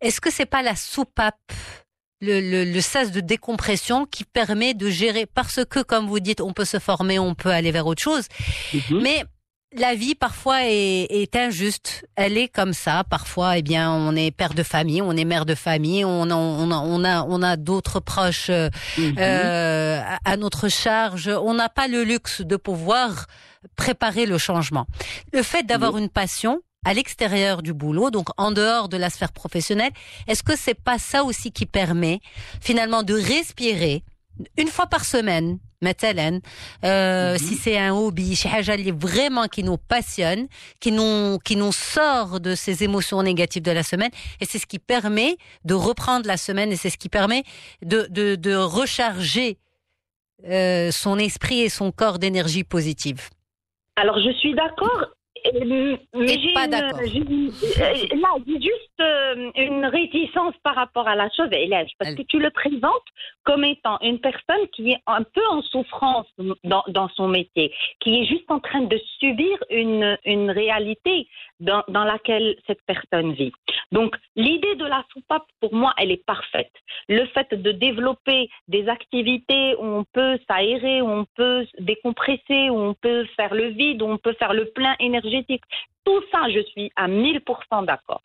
Est-ce 0.00 0.20
que 0.20 0.30
c'est 0.30 0.50
pas 0.56 0.62
la 0.62 0.76
soupape 0.76 1.52
le, 2.20 2.40
le, 2.40 2.64
le, 2.76 2.80
sas 2.80 3.10
de 3.10 3.20
décompression 3.20 4.06
qui 4.06 4.22
permet 4.24 4.74
de 4.74 4.88
gérer, 4.88 5.26
parce 5.26 5.64
que, 5.64 5.80
comme 5.80 6.06
vous 6.06 6.20
dites, 6.20 6.40
on 6.40 6.52
peut 6.52 6.64
se 6.64 6.78
former, 6.78 7.18
on 7.18 7.34
peut 7.34 7.50
aller 7.50 7.72
vers 7.72 7.84
autre 7.88 8.00
chose, 8.00 8.28
mais 8.90 9.24
la 9.79 9.95
vie 9.95 10.15
parfois 10.15 10.59
est, 10.63 11.35
injuste. 11.35 12.05
Elle 12.15 12.37
est 12.37 12.47
comme 12.47 12.73
ça. 12.73 13.03
Parfois, 13.03 13.57
eh 13.57 13.61
bien, 13.61 13.91
on 13.91 14.15
est 14.15 14.31
père 14.31 14.53
de 14.53 14.63
famille, 14.63 15.01
on 15.01 15.13
est 15.13 15.25
mère 15.25 15.45
de 15.45 15.55
famille, 15.55 16.03
on 16.05 16.29
a, 16.29 16.35
on 16.35 17.03
a, 17.03 17.23
on 17.23 17.41
a, 17.41 17.57
d'autres 17.57 17.99
proches 17.99 18.49
euh, 18.49 18.69
mhm. 18.97 19.15
euh, 19.17 20.01
à 20.25 20.37
notre 20.37 20.69
charge. 20.69 21.27
On 21.27 21.53
n'a 21.53 21.69
pas 21.69 21.87
le 21.87 22.03
luxe 22.03 22.41
de 22.41 22.55
pouvoir 22.55 23.25
préparer 23.75 24.25
le 24.25 24.37
changement. 24.37 24.85
Le 25.33 25.43
fait 25.43 25.63
d'avoir 25.63 25.97
une 25.97 26.09
passion 26.09 26.61
à 26.85 26.93
l'extérieur 26.93 27.61
du 27.63 27.73
boulot, 27.73 28.11
donc 28.11 28.29
en 28.37 28.51
dehors 28.51 28.87
de 28.87 28.97
la 28.97 29.09
sphère 29.09 29.33
professionnelle, 29.33 29.91
est-ce 30.27 30.43
que 30.43 30.55
c'est 30.55 30.73
pas 30.73 30.99
ça 30.99 31.23
aussi 31.23 31.51
qui 31.51 31.65
permet 31.65 32.21
finalement 32.61 33.03
de 33.03 33.13
respirer 33.13 34.03
une 34.57 34.67
fois 34.67 34.87
par 34.87 35.03
semaine, 35.03 35.59
مثلا 35.82 36.40
euh, 36.84 37.36
si 37.38 37.54
c'est 37.54 37.78
un 37.78 37.92
hobby 37.92 38.34
شي 38.34 38.48
حاجه 38.48 38.74
اللي 38.74 38.92
vraiment 38.92 39.46
qui 39.46 39.62
nous 39.62 39.76
passionne 39.76 40.46
qui 40.80 40.92
nous 40.92 41.38
qui 41.38 41.56
nous 41.56 41.72
sort 41.72 42.40
de 42.40 42.54
ces 42.54 42.84
émotions 42.84 43.22
négatives 43.22 43.62
de 43.62 43.72
la 43.72 43.82
semaine 43.82 44.10
et 44.40 44.44
c'est 44.44 44.58
ce 44.58 44.66
qui 44.66 44.78
permet 44.78 45.36
de 45.64 45.74
reprendre 45.74 46.26
la 46.26 46.36
semaine 46.36 46.70
et 46.72 46.76
c'est 46.76 46.90
ce 46.90 46.98
qui 46.98 47.08
permet 47.08 47.42
de 47.82 48.06
de, 48.10 48.36
de 48.36 48.54
recharger 48.78 49.58
euh, 50.48 50.90
son 50.90 51.18
esprit 51.18 51.60
et 51.66 51.68
son 51.68 51.88
corps 51.92 52.18
d'énergie 52.18 52.64
positive. 52.64 53.20
Alors 53.96 54.18
je 54.26 54.32
suis 54.40 54.54
d'accord 54.54 55.02
mais 56.14 56.36
j'ai 56.38 56.52
pas 56.54 56.68
d'accord. 56.68 57.00
Euh, 57.00 57.06
là, 58.16 58.28
j'ai 58.46 58.60
juste 58.60 59.00
euh, 59.00 59.50
une 59.56 59.84
réticence 59.86 60.54
par 60.62 60.74
rapport 60.74 61.08
à 61.08 61.16
la 61.16 61.28
chose, 61.30 61.48
Hélène, 61.50 61.86
parce 61.98 62.14
que 62.14 62.22
tu 62.22 62.38
le 62.38 62.50
présentes 62.50 63.08
comme 63.47 63.63
étant 63.63 63.97
une 64.01 64.19
personne 64.19 64.67
qui 64.73 64.91
est 64.91 65.01
un 65.07 65.23
peu 65.23 65.41
en 65.49 65.61
souffrance 65.61 66.27
dans, 66.65 67.09
son 67.15 67.29
métier, 67.29 67.73
qui 68.01 68.19
est 68.19 68.25
juste 68.25 68.51
en 68.51 68.59
train 68.59 68.81
de 68.81 68.99
subir 69.19 69.57
une, 69.69 70.51
réalité 70.51 71.29
dans, 71.61 71.81
dans 71.87 72.03
laquelle 72.03 72.57
cette 72.67 72.81
personne 72.85 73.31
vit. 73.31 73.53
Donc, 73.93 74.17
l'idée 74.35 74.75
de 74.75 74.83
la 74.83 75.01
soupape, 75.13 75.45
pour 75.61 75.73
moi, 75.73 75.93
elle 75.97 76.11
est 76.11 76.25
parfaite. 76.25 76.73
Le 77.07 77.25
fait 77.27 77.53
de 77.53 77.71
développer 77.71 78.49
des 78.67 78.89
activités 78.89 79.75
où 79.75 79.85
on 79.85 80.03
peut 80.03 80.37
s'aérer, 80.49 81.01
où 81.01 81.07
on 81.07 81.25
peut 81.35 81.65
décompresser, 81.79 82.69
où 82.69 82.77
on 82.77 82.95
peut 82.95 83.25
faire 83.37 83.53
le 83.53 83.67
vide, 83.67 84.01
où 84.01 84.07
on 84.07 84.17
peut 84.17 84.33
faire 84.33 84.53
le 84.53 84.65
plein 84.71 84.97
énergétique, 84.99 85.63
tout 86.03 86.21
ça, 86.33 86.49
je 86.49 86.59
suis 86.71 86.91
à 86.97 87.07
1000% 87.07 87.85
d'accord. 87.85 88.23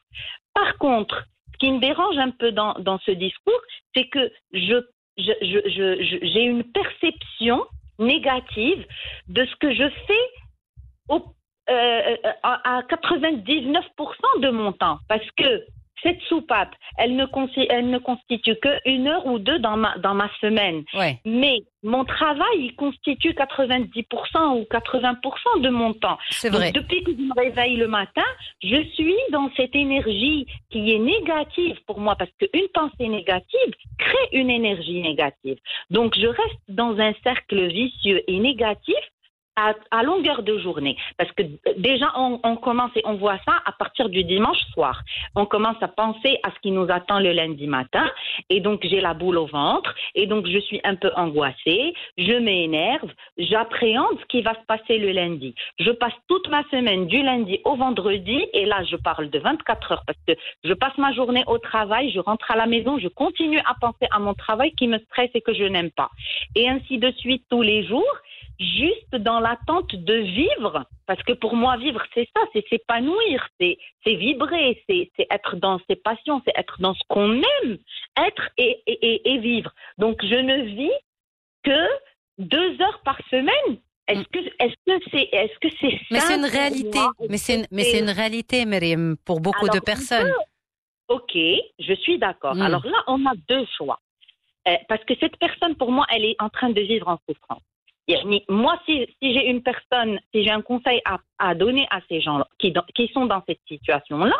Par 0.52 0.76
contre, 0.78 1.22
ce 1.52 1.58
qui 1.58 1.70
me 1.70 1.78
dérange 1.78 2.18
un 2.18 2.30
peu 2.30 2.50
dans, 2.50 2.74
dans 2.80 2.98
ce 3.06 3.12
discours, 3.12 3.60
c'est 3.94 4.08
que 4.08 4.32
je, 4.52 4.82
j'ai 5.16 6.44
une 6.44 6.64
perception 6.64 7.64
négative 7.98 8.86
de 9.28 9.44
ce 9.44 9.56
que 9.56 9.74
je 9.74 9.88
fais 10.06 10.30
au, 11.08 11.22
euh, 11.70 12.16
à 12.42 12.82
99% 12.88 14.40
de 14.40 14.50
mon 14.50 14.72
temps. 14.72 14.98
Parce 15.08 15.28
que 15.36 15.64
cette 16.02 16.20
soupape, 16.22 16.74
elle 16.98 17.16
ne, 17.16 17.26
elle 17.70 17.90
ne 17.90 17.98
constitue 17.98 18.56
qu'une 18.56 19.08
heure 19.08 19.26
ou 19.26 19.38
deux 19.38 19.58
dans 19.58 19.76
ma, 19.76 19.96
dans 19.98 20.14
ma 20.14 20.30
semaine. 20.40 20.82
Mais 21.24 21.58
mon 21.82 22.04
travail, 22.04 22.58
il 22.58 22.74
constitue 22.76 23.32
90% 23.32 24.58
ou 24.58 24.66
80% 24.70 25.60
de 25.62 25.68
mon 25.68 25.92
temps. 25.94 26.18
C'est 26.30 26.50
vrai. 26.50 26.70
depuis 26.72 27.02
que 27.02 27.12
je 27.12 27.16
me 27.16 27.34
réveille 27.34 27.76
le 27.76 27.88
matin, 27.88 28.22
je 28.62 28.82
suis 28.94 29.16
dans 29.32 29.50
cette 29.56 29.74
énergie 29.74 30.46
qui 30.70 30.92
est 30.92 30.98
négative 30.98 31.78
pour 31.86 31.98
moi 31.98 32.14
parce 32.16 32.30
qu'une 32.38 32.68
pensée 32.72 33.08
négative 33.08 33.74
crée 33.98 34.28
une 34.32 34.50
énergie 34.50 35.00
négative. 35.00 35.58
Donc 35.90 36.14
je 36.16 36.26
reste 36.26 36.60
dans 36.68 36.98
un 36.98 37.12
cercle 37.24 37.66
vicieux 37.66 38.22
et 38.28 38.38
négatif 38.38 38.96
à, 39.56 40.02
longueur 40.02 40.42
de 40.42 40.58
journée. 40.58 40.96
Parce 41.18 41.30
que 41.32 41.42
déjà, 41.76 42.12
on, 42.16 42.40
on, 42.42 42.56
commence 42.56 42.90
et 42.96 43.02
on 43.04 43.14
voit 43.14 43.38
ça 43.46 43.54
à 43.64 43.72
partir 43.72 44.08
du 44.08 44.24
dimanche 44.24 44.60
soir. 44.72 45.02
On 45.34 45.46
commence 45.46 45.80
à 45.82 45.88
penser 45.88 46.38
à 46.42 46.50
ce 46.50 46.60
qui 46.60 46.70
nous 46.70 46.86
attend 46.90 47.20
le 47.20 47.32
lundi 47.32 47.66
matin. 47.66 48.10
Et 48.48 48.60
donc, 48.60 48.80
j'ai 48.84 49.00
la 49.00 49.14
boule 49.14 49.38
au 49.38 49.46
ventre. 49.46 49.94
Et 50.14 50.26
donc, 50.26 50.46
je 50.46 50.58
suis 50.58 50.80
un 50.84 50.94
peu 50.94 51.10
angoissée. 51.16 51.94
Je 52.16 52.32
m'énerve. 52.32 53.10
J'appréhende 53.36 54.18
ce 54.20 54.26
qui 54.26 54.42
va 54.42 54.54
se 54.54 54.64
passer 54.66 54.98
le 54.98 55.12
lundi. 55.12 55.54
Je 55.78 55.90
passe 55.90 56.14
toute 56.28 56.48
ma 56.48 56.62
semaine 56.70 57.06
du 57.06 57.22
lundi 57.22 57.60
au 57.64 57.76
vendredi. 57.76 58.46
Et 58.52 58.64
là, 58.64 58.82
je 58.84 58.96
parle 58.96 59.30
de 59.30 59.38
24 59.38 59.92
heures 59.92 60.04
parce 60.06 60.18
que 60.26 60.32
je 60.64 60.72
passe 60.72 60.96
ma 60.98 61.12
journée 61.12 61.44
au 61.46 61.58
travail. 61.58 62.10
Je 62.10 62.20
rentre 62.20 62.50
à 62.50 62.56
la 62.56 62.66
maison. 62.66 62.98
Je 62.98 63.08
continue 63.08 63.60
à 63.60 63.74
penser 63.80 64.06
à 64.10 64.18
mon 64.18 64.34
travail 64.34 64.72
qui 64.72 64.88
me 64.88 64.98
stresse 64.98 65.30
et 65.34 65.40
que 65.42 65.52
je 65.52 65.64
n'aime 65.64 65.90
pas. 65.90 66.10
Et 66.56 66.68
ainsi 66.68 66.98
de 66.98 67.10
suite 67.12 67.44
tous 67.50 67.62
les 67.62 67.86
jours 67.86 68.02
juste 68.58 69.14
dans 69.16 69.40
l'attente 69.42 69.94
de 69.94 70.14
vivre. 70.14 70.84
Parce 71.06 71.22
que 71.24 71.32
pour 71.32 71.54
moi, 71.54 71.76
vivre, 71.76 72.02
c'est 72.14 72.28
ça, 72.34 72.42
c'est 72.52 72.66
s'épanouir, 72.68 73.46
c'est 73.60 73.78
vibrer, 74.06 74.82
c'est 74.88 75.10
être 75.30 75.56
dans 75.56 75.78
ses 75.88 75.96
passions, 75.96 76.40
c'est 76.44 76.56
être 76.56 76.80
dans 76.80 76.94
ce 76.94 77.02
qu'on 77.08 77.32
aime, 77.34 77.78
être 78.16 78.48
et, 78.56 78.82
et, 78.86 79.34
et, 79.34 79.38
vivre. 79.38 79.72
Donc, 79.98 80.24
je 80.24 80.34
ne 80.34 80.62
vis 80.62 80.98
que 81.64 81.86
deux 82.38 82.80
heures 82.80 83.00
par 83.04 83.18
semaine. 83.30 83.78
Est-ce 84.08 84.24
que 84.24 84.38
est-ce 84.38 84.74
que 84.86 85.04
c'est 85.10 85.28
est-ce 85.32 85.58
que 85.60 85.68
c'est 85.80 86.00
Mais 86.10 86.20
c'est 86.20 86.36
une 86.36 86.44
réalité. 86.44 86.98
Mais 87.28 87.36
c'est 87.36 87.54
une, 87.54 87.66
mais 87.70 87.84
c'est 87.84 88.00
une 88.00 88.10
réalité, 88.10 88.64
Myriam, 88.66 89.16
pour 89.24 89.40
beaucoup 89.40 89.68
de 89.68 89.78
personnes. 89.78 90.32
ok, 91.08 91.32
je 91.78 91.94
suis 92.00 92.18
d'accord. 92.18 92.56
Hmm. 92.56 92.62
Alors 92.62 92.84
là, 92.84 93.04
on 93.06 93.24
a 93.26 93.34
deux 93.48 93.64
choix. 93.76 94.00
Euh, 94.68 94.76
parce 94.88 95.04
que 95.04 95.14
cette 95.18 95.36
personne, 95.38 95.74
pour 95.76 95.90
moi, 95.90 96.06
elle 96.10 96.24
est 96.24 96.36
en 96.40 96.48
train 96.48 96.70
de 96.70 96.80
vivre 96.80 97.08
en 97.08 97.18
souffrance. 97.28 97.62
Moi, 98.48 98.78
si, 98.84 99.06
j'ai 99.22 99.48
une 99.48 99.62
personne, 99.62 100.18
si 100.32 100.42
j'ai 100.42 100.50
un 100.50 100.62
conseil 100.62 101.00
à, 101.38 101.54
donner 101.54 101.86
à 101.90 102.00
ces 102.08 102.20
gens 102.20 102.44
qui, 102.58 102.74
qui 102.94 103.08
sont 103.08 103.26
dans 103.26 103.42
cette 103.46 103.60
situation-là, 103.68 104.36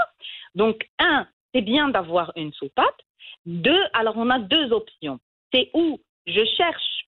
donc, 0.54 0.88
un, 0.98 1.26
c'est 1.54 1.62
bien 1.62 1.88
d'avoir 1.88 2.32
une 2.36 2.52
soupape, 2.52 3.00
Deux, 3.46 3.84
alors 3.92 4.16
on 4.16 4.30
a 4.30 4.38
deux 4.38 4.72
options. 4.72 5.18
C'est 5.52 5.70
où 5.74 6.00
je 6.26 6.44
cherche 6.56 7.06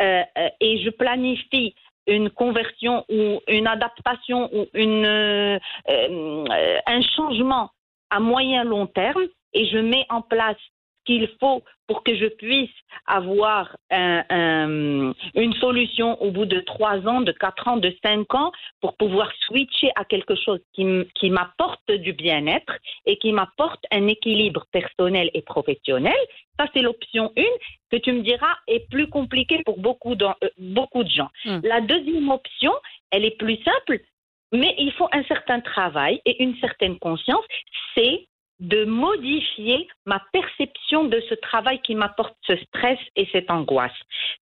euh, 0.00 0.22
euh, 0.38 0.48
et 0.60 0.82
je 0.82 0.90
planifie 0.90 1.74
une 2.06 2.30
conversion 2.30 3.04
ou 3.08 3.40
une 3.48 3.66
adaptation 3.66 4.50
ou 4.52 4.66
euh, 4.74 5.58
un 6.86 7.02
changement 7.16 7.70
à 8.10 8.20
moyen 8.20 8.64
long 8.64 8.86
terme 8.86 9.24
et 9.52 9.66
je 9.66 9.78
mets 9.78 10.06
en 10.10 10.20
place 10.20 10.58
qu'il 11.04 11.28
faut 11.40 11.62
pour 11.86 12.02
que 12.02 12.16
je 12.16 12.26
puisse 12.26 12.70
avoir 13.06 13.76
un, 13.90 14.24
un, 14.30 15.12
une 15.34 15.52
solution 15.54 16.20
au 16.22 16.30
bout 16.30 16.46
de 16.46 16.60
trois 16.60 17.06
ans, 17.06 17.20
de 17.20 17.32
quatre 17.32 17.68
ans, 17.68 17.76
de 17.76 17.94
cinq 18.02 18.34
ans, 18.34 18.52
pour 18.80 18.96
pouvoir 18.96 19.30
switcher 19.46 19.90
à 19.96 20.04
quelque 20.04 20.34
chose 20.34 20.60
qui, 20.72 20.86
qui 21.14 21.30
m'apporte 21.30 21.90
du 21.90 22.12
bien-être 22.12 22.72
et 23.04 23.18
qui 23.18 23.32
m'apporte 23.32 23.84
un 23.92 24.06
équilibre 24.06 24.64
personnel 24.72 25.30
et 25.34 25.42
professionnel. 25.42 26.16
Ça, 26.58 26.66
c'est 26.72 26.82
l'option 26.82 27.32
une 27.36 27.44
que 27.90 27.96
tu 27.96 28.12
me 28.12 28.22
diras 28.22 28.54
est 28.66 28.88
plus 28.88 29.08
compliquée 29.08 29.62
pour 29.64 29.78
beaucoup 29.78 30.14
de, 30.14 30.24
euh, 30.24 30.48
beaucoup 30.58 31.04
de 31.04 31.10
gens. 31.10 31.30
Mm. 31.44 31.60
La 31.64 31.80
deuxième 31.80 32.30
option, 32.30 32.72
elle 33.10 33.24
est 33.24 33.36
plus 33.38 33.58
simple, 33.62 34.00
mais 34.52 34.74
il 34.78 34.92
faut 34.92 35.08
un 35.12 35.24
certain 35.24 35.60
travail 35.60 36.20
et 36.24 36.42
une 36.42 36.56
certaine 36.58 36.98
conscience. 36.98 37.44
C'est 37.94 38.26
de 38.60 38.84
modifier 38.84 39.88
ma 40.06 40.22
perception 40.32 41.04
de 41.04 41.20
ce 41.28 41.34
travail 41.34 41.80
qui 41.82 41.94
m'apporte 41.94 42.36
ce 42.46 42.56
stress 42.56 42.98
et 43.16 43.28
cette 43.32 43.50
angoisse. 43.50 43.92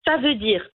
Ça 0.05 0.17
veut 0.17 0.35
dire, 0.35 0.67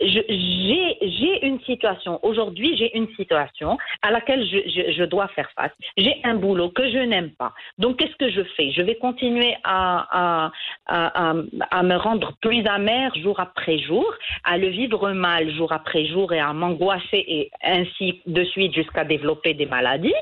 j'ai 0.00 1.46
une 1.46 1.60
situation, 1.60 2.20
aujourd'hui 2.22 2.76
j'ai 2.76 2.96
une 2.96 3.08
situation 3.16 3.76
à 4.02 4.10
laquelle 4.10 4.44
je, 4.46 5.04
dois 5.04 5.28
faire 5.28 5.50
face. 5.56 5.72
J'ai 5.96 6.20
un 6.24 6.34
boulot 6.34 6.70
que 6.70 6.88
je 6.88 6.98
n'aime 6.98 7.30
pas. 7.32 7.52
Donc 7.78 7.98
qu'est-ce 7.98 8.14
que 8.16 8.30
je 8.30 8.42
fais? 8.56 8.70
Je 8.70 8.82
vais 8.82 8.94
continuer 8.96 9.56
à, 9.64 10.52
à, 10.86 11.82
me 11.82 11.96
rendre 11.96 12.34
plus 12.40 12.64
amère 12.66 13.14
jour 13.16 13.40
après 13.40 13.78
jour, 13.78 14.12
à 14.44 14.56
le 14.56 14.68
vivre 14.68 15.10
mal 15.12 15.50
jour 15.50 15.72
après 15.72 16.06
jour 16.06 16.32
et 16.32 16.40
à 16.40 16.52
m'angoisser 16.52 17.24
et 17.26 17.50
ainsi 17.62 18.22
de 18.26 18.44
suite 18.44 18.74
jusqu'à 18.74 19.04
développer 19.04 19.54
des 19.54 19.66
maladies. 19.66 20.14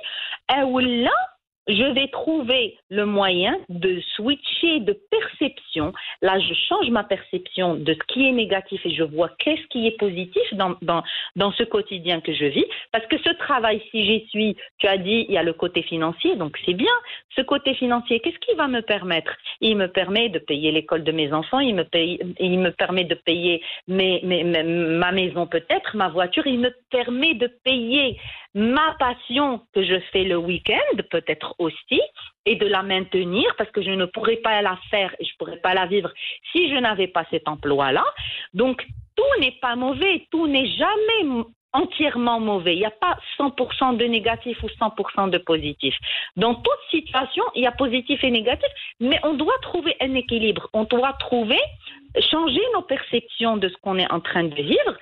Et 0.51 1.03
là, 1.03 1.13
je 1.69 1.93
vais 1.95 2.09
trouver 2.09 2.77
le 2.91 3.07
moyen 3.07 3.57
de 3.69 4.01
switcher 4.15 4.81
de 4.81 4.99
perception. 5.11 5.93
Là, 6.23 6.39
je 6.39 6.55
change 6.69 6.91
ma 6.91 7.05
perception 7.05 7.75
de 7.75 7.93
ce 7.95 8.13
qui 8.13 8.29
est 8.29 8.33
négatif 8.33 8.81
et 8.85 8.95
je 8.95 9.03
vois 9.03 9.31
qu'est-ce 9.39 9.67
qui 9.69 9.87
est 9.87 9.99
positif 9.99 10.43
dans, 10.53 10.77
dans, 10.83 11.03
dans 11.35 11.53
ce 11.53 11.65
quotidien 11.65 12.21
que 12.21 12.33
je 12.33 12.47
vis. 12.47 12.65
Parce 12.93 13.07
que 13.07 13.19
ce 13.19 13.31
travail, 13.35 13.83
si 13.91 14.05
j'y 14.05 14.27
suis, 14.29 14.57
tu 14.79 14.87
as 14.87 14.99
dit, 14.99 15.27
il 15.29 15.35
y 15.35 15.39
a 15.39 15.43
le 15.43 15.53
côté 15.53 15.83
financier, 15.83 16.37
donc 16.37 16.57
c'est 16.65 16.75
bien. 16.75 16.93
Ce 17.35 17.43
côté 17.43 17.75
financier, 17.75 18.21
qu'est-ce 18.21 18.39
qui 18.39 18.55
va 18.55 18.69
me 18.69 18.81
permettre? 18.81 19.33
Il 19.61 19.77
me 19.77 19.89
permet 19.89 20.29
de 20.29 20.39
payer 20.39 20.71
l'école 20.71 21.05
de 21.05 21.13
mes 21.13 21.33
enfants, 21.33 21.61
il 21.61 21.75
me, 21.75 21.85
paye, 21.85 22.19
il 22.39 22.59
me 22.59 22.71
permet 22.71 23.05
de 23.05 23.15
payer 23.15 23.63
ma 23.89 25.13
maison 25.13 25.47
peut-être, 25.47 25.97
ma 25.97 26.09
voiture, 26.09 26.47
il 26.47 26.61
me 26.61 26.75
permet 26.91 27.35
de 27.35 27.49
payer 27.65 28.19
ma 28.57 28.97
passion 28.99 29.61
que 29.75 29.83
je 29.85 30.01
fais 30.13 30.25
le 30.25 30.39
week-end, 30.39 31.03
peut-être 31.11 31.55
aussi, 31.59 32.01
et 32.45 32.57
de 32.57 32.67
la 32.67 32.83
maintenir 32.83 33.55
parce 33.57 33.71
que 33.71 33.83
je 33.83 33.91
ne 33.91 34.07
pourrais 34.07 34.37
pas 34.37 34.63
la 34.63 34.79
faire 34.91 35.15
et 35.19 35.25
je 35.25 35.33
ne 35.33 35.37
pourrais 35.39 35.61
pas 35.61 35.75
la 35.75 35.87
vivre 35.87 36.13
si 36.53 36.71
je 36.71 36.77
n'avais 36.77 37.09
pas 37.09 37.25
cet 37.31 37.49
emploi-là. 37.49 38.05
Donc, 38.55 38.87
tout 39.17 39.41
n'est 39.41 39.59
pas 39.61 39.77
mauvais, 39.77 40.27
tout 40.31 40.47
n'est 40.47 40.69
jamais 40.69 41.45
entièrement 41.73 42.41
mauvais. 42.41 42.75
Il 42.75 42.79
n'y 42.79 42.87
a 42.87 42.91
pas 42.91 43.19
100% 43.39 43.97
de 43.97 44.05
négatif 44.07 44.63
ou 44.63 44.69
100% 44.69 45.31
de 45.31 45.39
positif. 45.39 45.95
Dans 46.37 46.55
toute 46.55 46.83
situation, 46.91 47.45
il 47.55 47.63
y 47.63 47.67
a 47.67 47.73
positif 47.73 48.23
et 48.25 48.31
négatif, 48.31 48.69
mais 49.01 49.19
on 49.23 49.35
doit 49.35 49.59
trouver 49.63 49.97
un 50.01 50.15
équilibre. 50.15 50.69
On 50.73 50.85
doit 50.85 51.15
trouver, 51.15 51.61
changer 52.31 52.63
nos 52.75 52.83
perceptions 52.83 53.57
de 53.57 53.69
ce 53.69 53.77
qu'on 53.83 53.99
est 53.99 54.11
en 54.11 54.21
train 54.21 54.45
de 54.45 54.55
vivre 54.55 54.97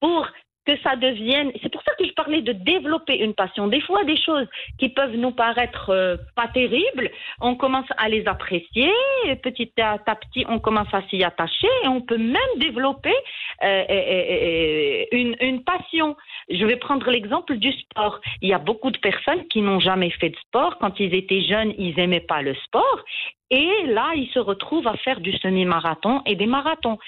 pour 0.00 0.26
que 0.66 0.76
ça 0.82 0.96
devienne. 0.96 1.52
C'est 1.62 1.70
pour 1.70 1.82
ça 1.82 1.92
que 1.98 2.06
je 2.06 2.12
parlais 2.12 2.42
de 2.42 2.52
développer 2.52 3.18
une 3.18 3.34
passion. 3.34 3.68
Des 3.68 3.80
fois, 3.80 4.04
des 4.04 4.16
choses 4.16 4.46
qui 4.78 4.88
peuvent 4.88 5.16
nous 5.16 5.32
paraître 5.32 5.90
euh, 5.90 6.16
pas 6.34 6.48
terribles, 6.48 7.10
on 7.40 7.54
commence 7.54 7.86
à 7.96 8.08
les 8.08 8.26
apprécier. 8.26 8.90
Et 9.26 9.36
petit 9.36 9.72
à, 9.80 9.98
petit, 9.98 10.44
on 10.48 10.58
commence 10.58 10.92
à 10.92 11.02
s'y 11.08 11.22
attacher 11.22 11.68
et 11.84 11.88
on 11.88 12.00
peut 12.00 12.18
même 12.18 12.40
développer 12.56 13.14
euh, 13.62 13.84
euh, 13.90 15.04
une, 15.12 15.36
une 15.40 15.62
passion. 15.64 16.16
Je 16.48 16.64
vais 16.64 16.76
prendre 16.76 17.10
l'exemple 17.10 17.56
du 17.56 17.72
sport. 17.72 18.20
Il 18.40 18.48
y 18.48 18.54
a 18.54 18.58
beaucoup 18.58 18.90
de 18.90 18.98
personnes 18.98 19.46
qui 19.48 19.60
n'ont 19.60 19.80
jamais 19.80 20.10
fait 20.10 20.30
de 20.30 20.36
sport. 20.36 20.78
Quand 20.78 20.98
ils 21.00 21.14
étaient 21.14 21.42
jeunes, 21.42 21.74
ils 21.78 21.98
aimaient 21.98 22.20
pas 22.20 22.42
le 22.42 22.54
sport. 22.54 23.04
Et 23.50 23.86
là, 23.86 24.12
ils 24.16 24.30
se 24.32 24.38
retrouvent 24.38 24.88
à 24.88 24.96
faire 24.96 25.20
du 25.20 25.32
semi-marathon 25.38 26.22
et 26.26 26.34
des 26.34 26.46
marathons 26.46 26.98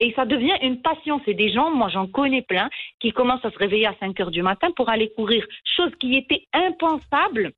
et 0.00 0.12
ça 0.14 0.24
devient 0.24 0.56
une 0.62 0.82
passion. 0.82 1.20
C'est 1.24 1.34
des 1.34 1.52
gens, 1.52 1.70
moi 1.70 1.88
j'en 1.88 2.06
connais 2.06 2.42
plein, 2.42 2.68
qui 2.98 3.12
commencent 3.12 3.44
à 3.44 3.50
se 3.50 3.58
réveiller 3.58 3.86
à 3.86 3.94
5 4.00 4.18
heures 4.20 4.30
du 4.30 4.42
matin 4.42 4.68
pour 4.76 4.88
aller 4.88 5.10
courir, 5.16 5.46
chose 5.64 5.92
qui 6.00 6.16
était 6.16 6.46
impensable 6.52 7.52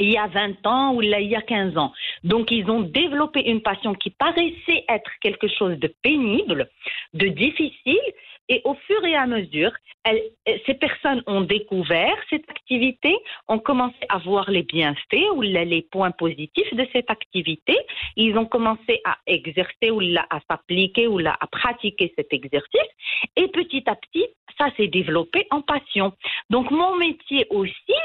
il 0.00 0.10
y 0.10 0.16
a 0.16 0.26
20 0.26 0.66
ans 0.66 0.94
ou 0.94 1.02
il 1.02 1.10
y 1.10 1.36
a 1.36 1.42
15 1.42 1.76
ans. 1.76 1.92
Donc 2.24 2.50
ils 2.50 2.68
ont 2.70 2.80
développé 2.80 3.40
une 3.42 3.62
passion 3.62 3.94
qui 3.94 4.10
paraissait 4.10 4.84
être 4.88 5.10
quelque 5.20 5.48
chose 5.48 5.78
de 5.78 5.94
pénible, 6.02 6.68
de 7.14 7.28
difficile, 7.28 8.00
et 8.48 8.60
au 8.64 8.74
fur 8.74 9.04
et 9.04 9.14
à 9.14 9.26
mesure, 9.26 9.70
elles- 10.04 10.32
ces 10.66 10.74
personnes 10.74 11.22
ont 11.28 11.42
découvert 11.42 12.16
cette 12.30 12.50
activité, 12.50 13.16
ont 13.46 13.60
commencé 13.60 14.02
à 14.08 14.18
voir 14.18 14.50
les 14.50 14.64
bienfaits 14.64 15.30
ou 15.34 15.42
les 15.42 15.82
points 15.82 16.10
positifs 16.10 16.74
de 16.74 16.84
cette 16.92 17.10
activité. 17.10 17.76
Ils 18.16 18.36
ont 18.36 18.46
commencé 18.46 19.00
à 19.04 19.18
exercer 19.26 19.90
ou 19.92 20.00
à 20.16 20.40
s'appliquer 20.48 21.06
ou 21.06 21.20
à 21.20 21.46
pratiquer 21.52 22.12
cet 22.16 22.32
exercice. 22.32 22.90
Et 23.36 23.46
petit 23.48 23.84
à 23.86 23.94
petit, 23.94 24.26
ça 24.58 24.66
s'est 24.76 24.88
développé 24.88 25.46
en 25.50 25.62
passion. 25.62 26.12
Donc 26.50 26.72
mon 26.72 26.96
métier 26.96 27.46
aussi, 27.50 28.00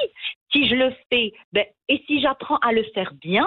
si 0.54 0.68
je 0.68 0.74
le 0.74 0.90
fais, 1.08 1.32
ben, 1.52 1.64
et 1.88 2.02
si 2.06 2.20
j'apprends 2.22 2.58
à 2.68 2.72
le 2.72 2.84
faire 2.94 3.12
bien, 3.14 3.46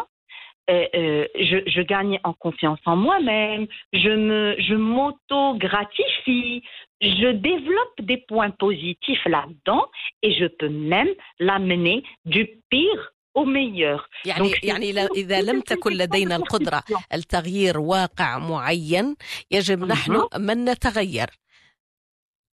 euh, 0.70 0.88
euh, 0.96 1.28
je, 1.50 1.58
je 1.68 1.82
gagne 1.82 2.20
en 2.24 2.34
confiance 2.34 2.80
en 2.86 2.96
moi-même, 2.96 3.68
je 3.94 4.10
me, 4.28 4.56
je 4.68 4.76
m'auto-gratifie, 4.76 6.62
je 7.02 7.30
développe 7.50 7.98
des 8.02 8.18
points 8.30 8.52
positifs 8.52 9.26
là-dedans 9.26 9.86
et 10.22 10.34
je 10.40 10.46
peux 10.46 10.70
même 10.70 11.10
l'amener 11.40 12.04
du 12.26 12.44
pire 12.70 13.12
au 13.36 13.46
meilleur. 13.46 14.10
يعني 14.26 14.50
Donc, 14.50 14.64
يعني 14.64 14.92
لا- 14.92 15.08
إذا 15.16 15.42
لم 15.42 15.62
تكن 15.62 15.92
لدينا 15.94 16.36
القدرة 16.36 16.84
التغيير 17.14 17.80
واقع 17.80 18.38
معين 18.38 19.16
يجب 19.52 19.84
نحن 19.84 20.28
من 20.38 20.66
نتغير 20.66 21.28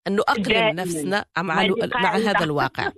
أن 0.07 0.17
نؤقلم 0.17 0.43
دائماً. 0.45 0.73
نفسنا 0.83 1.25
مع, 1.39 1.61
هذه 1.63 1.75
مع 1.81 1.87
قاعدة. 1.87 2.31
هذا 2.31 2.45
الواقع 2.45 2.83
هذه 2.87 2.93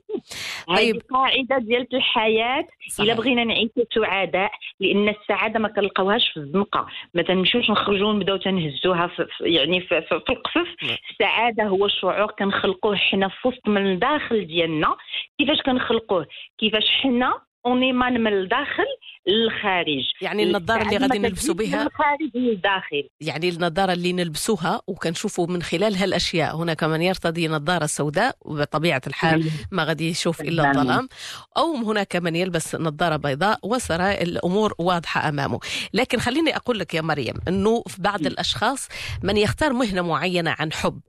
طيب. 0.68 1.02
قاعدة 1.12 1.58
ديال 1.58 1.88
الحياة 1.94 2.68
إلا. 3.00 3.14
بغينا 3.14 3.44
نعيشوا 3.44 3.84
سعداء 3.96 4.52
لأن 4.80 5.10
السعادة 5.10 5.60
ما 5.60 5.68
كنلقاوهاش 5.68 6.30
في 6.30 6.38
الزنقة 6.38 6.88
ما 7.14 7.22
تنمشيوش 7.22 7.70
نخرجوا 7.70 8.08
ونبداو 8.08 8.38
تنهزوها 8.38 9.08
في 9.08 9.28
يعني 9.42 9.82
في, 9.82 10.02
في, 10.02 10.20
في 10.20 10.34
القفف 10.34 10.84
نعم. 10.84 10.98
السعادة 11.12 11.64
هو 11.64 11.86
الشعور 11.86 12.32
كنخلقوه 12.32 12.96
حنا 12.96 13.28
في 13.28 13.48
وسط 13.48 13.68
من 13.68 13.92
الداخل 13.92 14.48
ديالنا 14.48 14.96
كيفاش 15.40 15.62
كنخلقوه 15.62 16.28
كيفاش 16.58 16.90
حنا 16.90 17.47
اونيمان 17.68 18.22
من 18.24 18.34
الداخل 18.34 18.86
للخارج. 19.28 20.04
يعني 20.22 20.44
النظارة 20.44 20.82
اللي 20.82 20.96
السعادة 20.96 21.08
غادي 21.16 21.20
نلبسوا 21.20 21.54
بها 21.54 21.80
من 21.82 21.88
الخارج 21.88 22.32
للداخل. 22.36 23.10
يعني 23.22 23.50
النظارة 23.50 23.94
اللي 23.94 24.14
نلبسوها 24.14 24.82
وكنشوفوا 24.88 25.48
من 25.48 25.62
خلالها 25.64 26.06
الأشياء 26.06 26.56
هناك 26.56 26.84
من 26.84 27.02
يرتدي 27.02 27.48
نظارة 27.48 27.86
سوداء 27.86 28.36
وبطبيعة 28.42 29.02
الحال 29.08 29.52
ما 29.72 29.84
غادي 29.84 30.10
يشوف 30.10 30.42
تماماً. 30.42 30.72
الظلام. 30.72 31.10
أو 31.58 31.76
هناك 31.76 32.16
من 32.16 32.36
يلبس 32.36 32.76
نظارة 32.76 33.16
بيضاء 33.16 33.60
وسرى 33.64 34.12
الأمور 34.22 34.74
واضحة 34.80 35.30
أمامه. 35.30 35.60
لكن 35.94 36.20
خليني 36.20 36.56
أقول 36.56 36.80
لك 36.80 36.94
يا 36.94 37.02
مريم 37.02 37.36
أنه 37.48 37.84
في 37.88 38.02
بعض 38.02 38.26
الأشخاص 38.26 38.88
من 39.24 39.38
يختار 39.38 39.74
مهنة 39.74 40.02
معينة 40.02 40.56
عن 40.60 40.74
حب. 40.74 41.00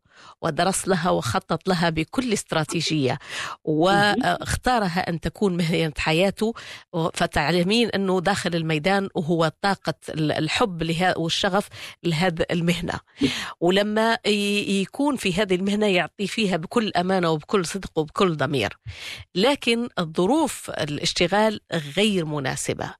ودرس 0.42 0.88
لها 0.88 1.11
وخطط 1.11 1.68
لها 1.68 1.90
بكل 1.90 2.33
استراتيجية 2.33 3.18
واختارها 3.64 5.09
أن 5.09 5.20
تكون 5.20 5.57
مهنة 5.57 5.92
حياته 5.98 6.54
فتعلمين 7.14 7.88
أنه 7.88 8.20
داخل 8.20 8.54
الميدان 8.54 9.09
وهو 9.14 9.52
طاقة 9.62 9.94
الحب 10.18 10.96
والشغف 11.16 11.68
لهذه 12.04 12.44
المهنة. 12.50 13.00
ولما 13.61 14.18
يكون 14.26 15.16
في 15.16 15.35
هذه 15.35 15.54
المهنة 15.54 15.87
يعطي 15.87 16.26
فيها 16.26 16.57
بكل 16.57 16.92
أمانة 16.96 17.31
وبكل 17.31 17.66
صدق 17.66 17.98
وبكل 17.98 18.37
ضمير. 18.37 18.78
لكن 19.35 19.88
الظروف 19.98 20.70
الاشتغال 20.70 21.61
غير 21.96 22.24
مناسبة. 22.24 22.94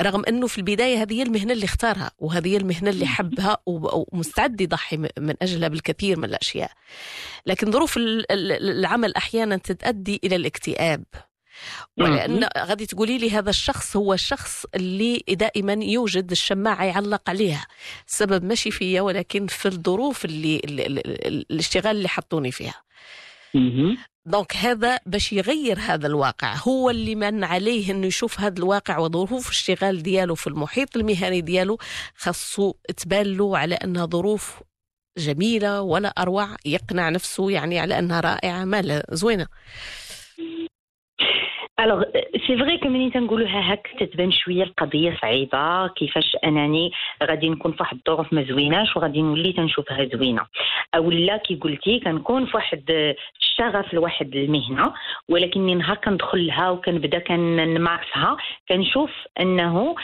رغم 0.00 0.22
أنه 0.28 0.46
في 0.46 0.58
البداية 0.58 1.02
هذه 1.02 1.14
هي 1.14 1.22
المهنة 1.22 1.52
اللي 1.52 1.64
اختارها 1.64 2.10
وهذه 2.18 2.48
هي 2.48 2.56
المهنة 2.56 2.90
اللي 2.90 3.06
حبها 3.06 3.56
ومستعد 3.66 4.60
يضحي 4.60 4.96
من 4.96 5.34
أجلها 5.42 5.68
بالكثير 5.68 6.18
من 6.18 6.24
الأشياء. 6.24 6.70
لكن 7.46 7.70
ظروف 7.70 7.96
ال- 7.96 8.32
ال- 8.32 8.52
العمل 8.78 9.14
أحيانا 9.14 9.56
تؤدي 9.56 10.20
إلى 10.24 10.36
الاكتئاب. 10.36 11.04
ولأن 11.98 12.48
غادي 12.58 12.86
تقولي 12.86 13.18
لي 13.18 13.30
هذا 13.30 13.50
الشخص 13.50 13.96
هو 13.96 14.12
الشخص 14.14 14.66
اللي 14.74 15.24
دائما 15.28 15.72
يوجد 15.84 16.30
الشماعة 16.30 16.84
يعلق 16.84 17.30
عليها. 17.30 17.66
السبب 18.08 18.44
ماشي 18.44 18.70
فيا 18.70 19.00
ولكن 19.00 19.46
في 19.46 19.66
الظروف 19.66 20.24
اللي 20.24 20.60
الاشتغال 21.50 21.96
اللي 21.96 22.08
حطوني 22.08 22.52
فيها. 22.52 22.74
دونك 24.26 24.56
هذا 24.56 24.98
باش 25.06 25.32
يغير 25.32 25.78
هذا 25.78 26.06
الواقع. 26.06 26.54
هو 26.54 26.90
اللي 26.90 27.14
من 27.14 27.44
عليه 27.44 27.92
إنه 27.92 28.06
يشوف 28.06 28.40
هذا 28.40 28.58
الواقع 28.58 28.98
وظروف 28.98 29.46
الاشتغال 29.46 30.02
ديالو 30.02 30.34
في 30.34 30.46
المحيط 30.46 30.96
المهني 30.96 31.40
ديالو 31.40 31.78
خاصو 32.16 32.74
تبان 32.96 33.54
على 33.54 33.74
أنها 33.74 34.06
ظروف 34.06 34.62
جميلة 35.18 35.80
ولا 35.80 36.08
أروع 36.08 36.56
يقنع 36.64 37.08
نفسه 37.08 37.50
يعني 37.50 37.78
على 37.78 37.98
أنها 37.98 38.20
رائعة. 38.20 38.64
ما 38.64 39.02
زوينة. 39.10 39.46
الوغ 41.80 42.02
سي 42.46 42.58
فري 42.58 42.78
كو 42.78 42.88
ملي 42.88 43.10
تنقولوها 43.10 43.72
هاك؟ 43.72 43.90
تتبان 44.00 44.32
شوية 44.32 44.62
القضية 44.62 45.16
صعيبة. 45.22 45.88
كيفاش 45.88 46.36
أنني 46.44 46.92
غادي 47.22 47.48
نكون 47.48 47.72
في 47.72 47.76
واحد 47.80 47.96
الظروف 47.96 48.32
ما 48.32 48.42
زويناش 48.42 48.96
وغادي 48.96 49.22
نولي 49.22 49.52
تنشوفها 49.52 50.04
زوينة. 50.04 50.46
أو 50.94 51.10
لا 51.10 51.36
كي 51.36 51.54
قلتي 51.54 52.00
كنكون 52.00 52.46
في 52.46 52.56
واحد 52.56 53.14
الشغف 53.40 53.94
لواحد 53.94 54.36
المهنة 54.36 54.92
ولكني 55.28 55.74
نهار 55.74 55.96
كندخل 55.96 56.46
لها 56.46 56.70
وكنبدأ 56.70 57.18
كنمارسها 57.18 58.36
كنشوف 58.68 59.10
أنه 59.40 59.94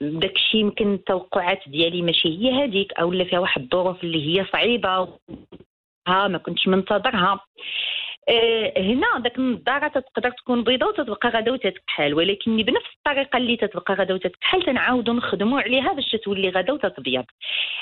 داكشي 0.00 0.58
يمكن 0.58 0.94
التوقعات 0.94 1.60
ديالي 1.66 2.02
ماشي 2.02 2.28
هي 2.28 2.64
هذيك 2.64 2.92
أو 2.92 3.12
لا 3.12 3.24
فيها 3.24 3.38
واحد 3.38 3.62
الظروف 3.62 4.04
اللي 4.04 4.40
هي 4.40 4.46
صعيبة 4.52 5.08
ما 6.08 6.38
كنتش 6.38 6.68
منتظرها. 6.68 7.32
آه، 7.32 7.40
هنا 8.76 9.18
داك 9.18 9.38
النظاره 9.38 9.88
تقدر 9.88 10.30
تكون 10.30 10.64
بيضاء 10.64 10.88
وتتبقى 10.88 11.28
غدا 11.28 11.52
وتتكحل 11.52 12.14
ولكن 12.14 12.56
بنفس 12.56 12.86
الطريقة 12.96 13.36
اللي 13.36 13.56
تتبقى 13.56 13.94
غدا 13.94 14.14
وتتكحل 14.14 14.62
تنعاودوا 14.62 15.14
نخدموا 15.14 15.60
عليها 15.60 15.92
باش 15.92 16.10
تولي 16.10 16.48
غدا 16.48 16.72
وتتبيض. 16.72 17.24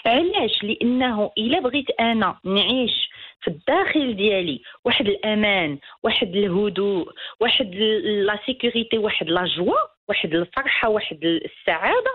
علاش؟ 0.06 0.62
لأنه 0.64 1.30
إلا 1.38 1.60
بغيت 1.60 1.90
أنا 2.00 2.38
نعيش 2.44 3.10
في 3.40 3.48
الداخل 3.48 4.16
ديالي 4.16 4.62
واحد 4.84 5.08
الأمان 5.08 5.78
واحد 6.02 6.36
الهدوء 6.36 7.12
واحد 7.40 7.74
لا 8.04 8.38
سيكوريتي 8.46 8.98
واحد 8.98 9.28
لا 9.28 9.44
جوا 9.46 9.76
واحد 10.08 10.34
الفرحة 10.34 10.88
واحد 10.88 11.24
السعادة 11.24 12.12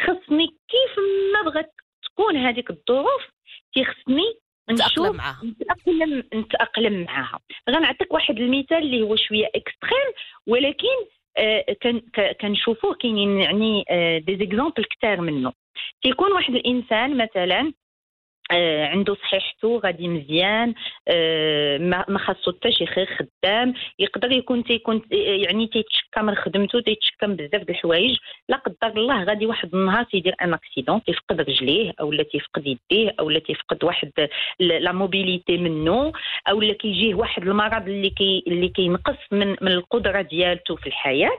خصني 0.00 0.46
كيف 0.46 0.98
ما 1.34 1.50
بغات 1.50 1.72
تكون 2.04 2.36
هذيك 2.36 2.70
الظروف 2.70 3.22
تيخصني 3.74 4.34
نتأقلم 4.70 5.16
معاها. 5.16 5.40
نتأقلم 5.44 6.22
نتأقلم 6.34 7.04
معاها. 7.04 7.38
غنعطيك 7.70 8.12
واحد 8.12 8.38
المثال 8.38 8.78
اللي 8.78 9.02
هو 9.02 9.16
شوية 9.16 9.46
اكستريم 9.54 10.12
ولكن 10.46 10.96
آه 11.36 11.64
كنشوفوه 12.40 12.94
كاينين 12.94 13.40
يعني 13.40 13.84
آه 13.90 14.18
دي 14.18 14.36
زيكزامبل 14.36 14.84
كثار 14.84 15.20
منه. 15.20 15.52
تيكون 16.02 16.32
واحد 16.32 16.54
الإنسان 16.54 17.16
مثلا 17.16 17.72
عنده 18.50 19.14
صحيحته 19.14 19.80
غادي 19.84 20.08
مزيان 20.08 20.74
آه 21.08 21.78
ما 21.78 22.18
خاصو 22.18 22.52
حتى 22.52 22.72
شي 22.72 22.86
خير 22.86 23.06
خدام. 23.06 23.74
يقدر 23.98 24.32
يكون 24.32 24.64
تيكون 24.64 25.02
يعني 25.10 25.66
تيتشكى 25.66 26.20
من 26.22 26.34
خدمته 26.34 26.80
تيتشكى 26.80 27.26
من 27.26 27.36
بزاف 27.36 27.62
د 27.62 27.70
الحوايج. 27.70 28.16
لا 28.48 28.56
قدر 28.56 29.00
الله 29.00 29.24
غادي 29.24 29.46
واحد 29.46 29.74
النهار 29.74 30.04
تيدير 30.04 30.34
ان 30.42 30.54
اكسيدون 30.54 31.04
تيفقد 31.04 31.40
رجليه 31.40 31.92
أو 32.00 32.12
لا 32.12 32.22
تيفقد 32.22 32.66
يديه 32.66 33.14
أو 33.20 33.30
لا 33.30 33.38
تيفقد 33.38 33.84
واحد 33.84 34.28
لا 34.60 34.92
موبيليتي 34.92 35.56
منه 35.56 36.12
أو 36.48 36.60
لا 36.60 36.72
كيجيه 36.72 37.14
واحد 37.14 37.42
المرض 37.42 37.88
اللي 37.88 38.10
كي 38.10 38.44
اللي 38.46 38.68
كينقص 38.68 39.18
من 39.32 39.48
من 39.48 39.72
القدرة 39.72 40.22
ديالته 40.22 40.76
في 40.76 40.86
الحياة. 40.86 41.38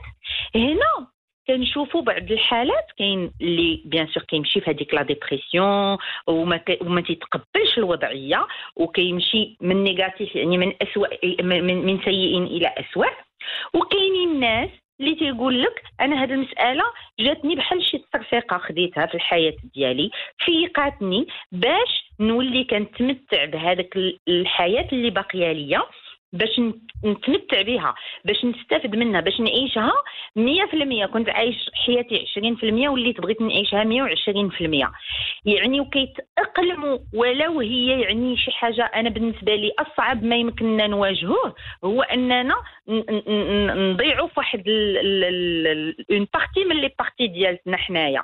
هنا 0.55 1.14
كنشوفوا 1.47 2.01
بعض 2.01 2.31
الحالات 2.31 2.85
كاين 2.97 3.31
اللي 3.41 3.81
بيان 3.85 4.07
سور 4.07 4.23
كيمشي 4.23 4.61
في 4.61 4.71
هذيك 4.71 4.93
لا 4.93 5.01
ديبرسيون 5.01 5.97
وما 6.27 6.59
وما 6.81 7.01
تيتقبلش 7.01 7.77
الوضعية 7.77 8.47
وكيمشي 8.75 9.57
من 9.61 9.83
نيجاتيف 9.83 10.35
يعني 10.35 10.57
من 10.57 10.73
اسوء 10.81 11.41
من, 11.43 11.85
من 11.85 11.99
سيء 12.05 12.37
إلى 12.43 12.73
اسوء 12.77 13.09
وكاينين 13.73 14.29
الناس 14.29 14.69
اللي 14.99 15.15
تيقول 15.15 15.63
لك 15.63 15.83
أنا 16.01 16.23
هذه 16.23 16.33
المسألة 16.33 16.83
جاتني 17.19 17.55
بحال 17.55 17.83
شي 17.83 17.97
تصرفيقه 17.97 18.57
خديتها 18.57 19.05
في 19.05 19.15
الحياة 19.15 19.53
ديالي 19.75 20.11
فيقاتني 20.37 21.27
باش 21.51 22.11
نولي 22.19 22.63
كنتمتع 22.63 23.45
بهذاك 23.45 23.97
الحياة 24.27 24.87
اللي 24.93 25.09
باقية 25.09 25.51
ليا. 25.51 25.81
باش 26.33 26.59
نتمتع 27.05 27.61
بها 27.61 27.95
باش 28.25 28.45
نستافد 28.45 28.95
منها 28.95 29.21
باش 29.21 29.39
نعيشها 29.39 29.91
100% 30.39 31.05
كنت 31.05 31.29
عايش 31.29 31.69
حياتي 31.73 32.25
20% 32.85 32.89
وليت 32.89 33.21
بغيت 33.21 33.41
نعيشها 33.41 33.83
120% 33.83 34.89
يعني 35.45 35.79
وكيتأقلموا 35.79 36.97
ولو 37.13 37.59
هي 37.59 38.01
يعني 38.01 38.37
شي 38.37 38.51
حاجة 38.51 38.83
أنا 38.83 39.09
بالنسبة 39.09 39.55
لي 39.55 39.71
أصعب 39.79 40.23
ما 40.23 40.35
يمكننا 40.35 40.87
نواجهوه 40.87 41.55
هو 41.83 42.01
أننا 42.01 42.55
نضيعوا 43.91 44.27
في 44.27 44.33
واحد 44.37 44.63
اون 46.11 46.27
بارتي 46.33 46.65
من 46.65 46.75
لي 46.75 46.91
بارتي 46.99 47.27
ديالتنا 47.27 47.77
حنايا. 47.77 48.23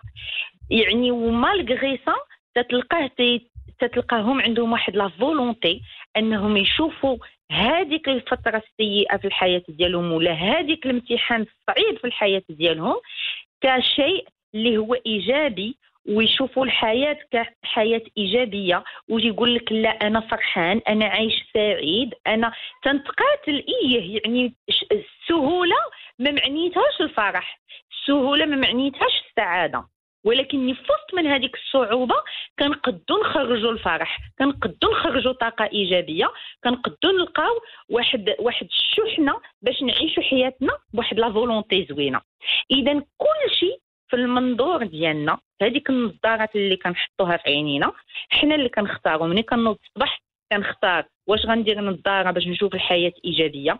يعني 0.69 1.11
ومالغري 1.11 1.99
سا 2.05 2.15
تتلقاه 2.55 3.11
تتلقاهم 3.79 4.41
عندهم 4.41 4.71
واحد 4.71 4.95
لا 4.95 5.07
فولونتي 5.07 5.81
أنهم 6.17 6.57
يشوفوا 6.57 7.17
هذيك 7.51 8.09
الفترة 8.09 8.63
السيئة 8.67 9.17
في 9.17 9.25
الحياة 9.27 9.61
ديالهم 9.69 10.11
ولا 10.11 10.33
هذيك 10.33 10.85
الامتحان 10.85 11.41
الصعيب 11.41 11.97
في 11.97 12.07
الحياة 12.07 12.43
ديالهم 12.49 12.95
كشيء 13.61 14.27
اللي 14.55 14.77
هو 14.77 14.93
إيجابي 14.93 15.77
ويشوفوا 16.09 16.65
الحياة 16.65 17.17
كحياة 17.31 18.01
إيجابية 18.17 18.83
ويقول 19.09 19.55
لك 19.55 19.71
لا 19.71 19.89
أنا 19.89 20.19
فرحان 20.19 20.81
أنا 20.89 21.05
عايش 21.05 21.33
سعيد 21.53 22.13
أنا 22.27 22.53
تنتقاتل. 22.83 23.65
إيه 23.67 24.19
يعني 24.23 24.53
السهولة 24.91 25.75
ما 26.19 26.31
معنيتهاش 26.31 27.01
الفرح 27.01 27.61
السهولة 27.91 28.45
ما 28.45 28.55
معنيتهاش 28.55 29.23
السعادة. 29.29 29.87
ولكن 30.23 30.73
في 30.73 30.81
وسط 30.81 31.13
من 31.13 31.27
هذيك 31.27 31.55
الصعوبة 31.55 32.15
كنقدو 32.59 33.17
نخرجوا 33.21 33.71
الفرح 33.71 34.19
كنقدو 34.39 34.91
نخرجوا 34.91 35.33
طاقة 35.33 35.69
إيجابية 35.73 36.31
كنقدو 36.63 37.11
نلقاو 37.19 37.53
واحد 37.89 38.35
واحد 38.39 38.67
الشحنة 38.67 39.41
باش 39.61 39.81
نعيشوا 39.81 40.23
حياتنا 40.23 40.73
بواحد 40.93 41.19
لا 41.19 41.33
فولونتي 41.33 41.85
زوينة. 41.89 42.21
اذا 42.71 42.93
كل 42.93 43.55
شيء 43.59 43.79
في 44.07 44.15
المنظور 44.15 44.85
ديالنا 44.85 45.37
هذيك 45.61 45.89
النظارات 45.89 46.55
اللي 46.55 46.75
كنحطوها 46.77 47.37
في 47.37 47.49
عينينا 47.49 47.91
حنا 48.29 48.55
اللي 48.55 48.69
كنختاروا 48.69 49.27
ملي 49.27 49.43
كنوض 49.43 49.77
الصباح 49.83 50.21
كنختار 50.51 51.05
واش 51.27 51.45
غندير 51.45 51.81
نظارة 51.81 52.31
باش 52.31 52.47
نشوف 52.47 52.75
الحياة 52.75 53.13
إيجابية. 53.25 53.79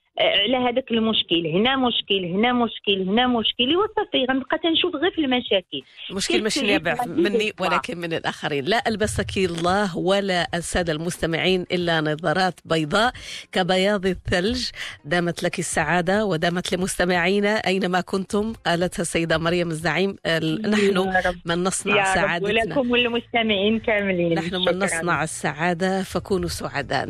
على 0.21 0.57
هذاك 0.57 0.91
المشكل 0.91 1.47
هنا 1.47 1.75
مشكل 1.75 2.25
هنا 2.25 2.53
مشكل 2.53 3.01
هنا 3.09 3.27
مشكل 3.27 3.77
وصافي 3.77 4.25
غنبقى 4.29 4.57
تنشوف 4.63 4.95
غير 4.95 5.11
في 5.11 5.21
المشاكل. 5.21 5.81
المشكل 6.09 6.43
مش 6.43 6.57
نابع 6.57 6.95
مني 7.05 7.53
ولكن 7.59 7.97
من 7.97 8.13
الآخرين. 8.13 8.65
لا 8.65 8.83
ألبسك 8.87 9.37
الله 9.37 9.97
ولا 9.97 10.47
الساده 10.53 10.93
المستمعين 10.93 11.65
إلا 11.71 12.01
نظارات 12.01 12.59
بيضاء 12.65 13.13
كبياض 13.51 14.05
الثلج. 14.05 14.69
دامت 15.05 15.43
لك 15.43 15.59
السعادة 15.59 16.25
ودامت 16.25 16.73
لمستمعينا 16.73 17.55
أينما 17.55 18.01
كنتم 18.01 18.53
قالتها 18.65 19.01
السيدة 19.01 19.37
مريم 19.37 19.67
الزعيم 19.69 20.15
نحن 20.25 21.17
من 21.45 21.63
نصنع 21.63 22.15
سعادتنا. 22.15 22.49
ولكم 22.49 22.91
والمستمعين 22.91 23.79
كاملين. 23.79 24.33
نحن 24.33 24.55
من 24.55 24.79
نصنع 24.79 25.23
السعادة 25.23 26.03
فكونوا 26.03 26.49
سعداء. 26.49 27.05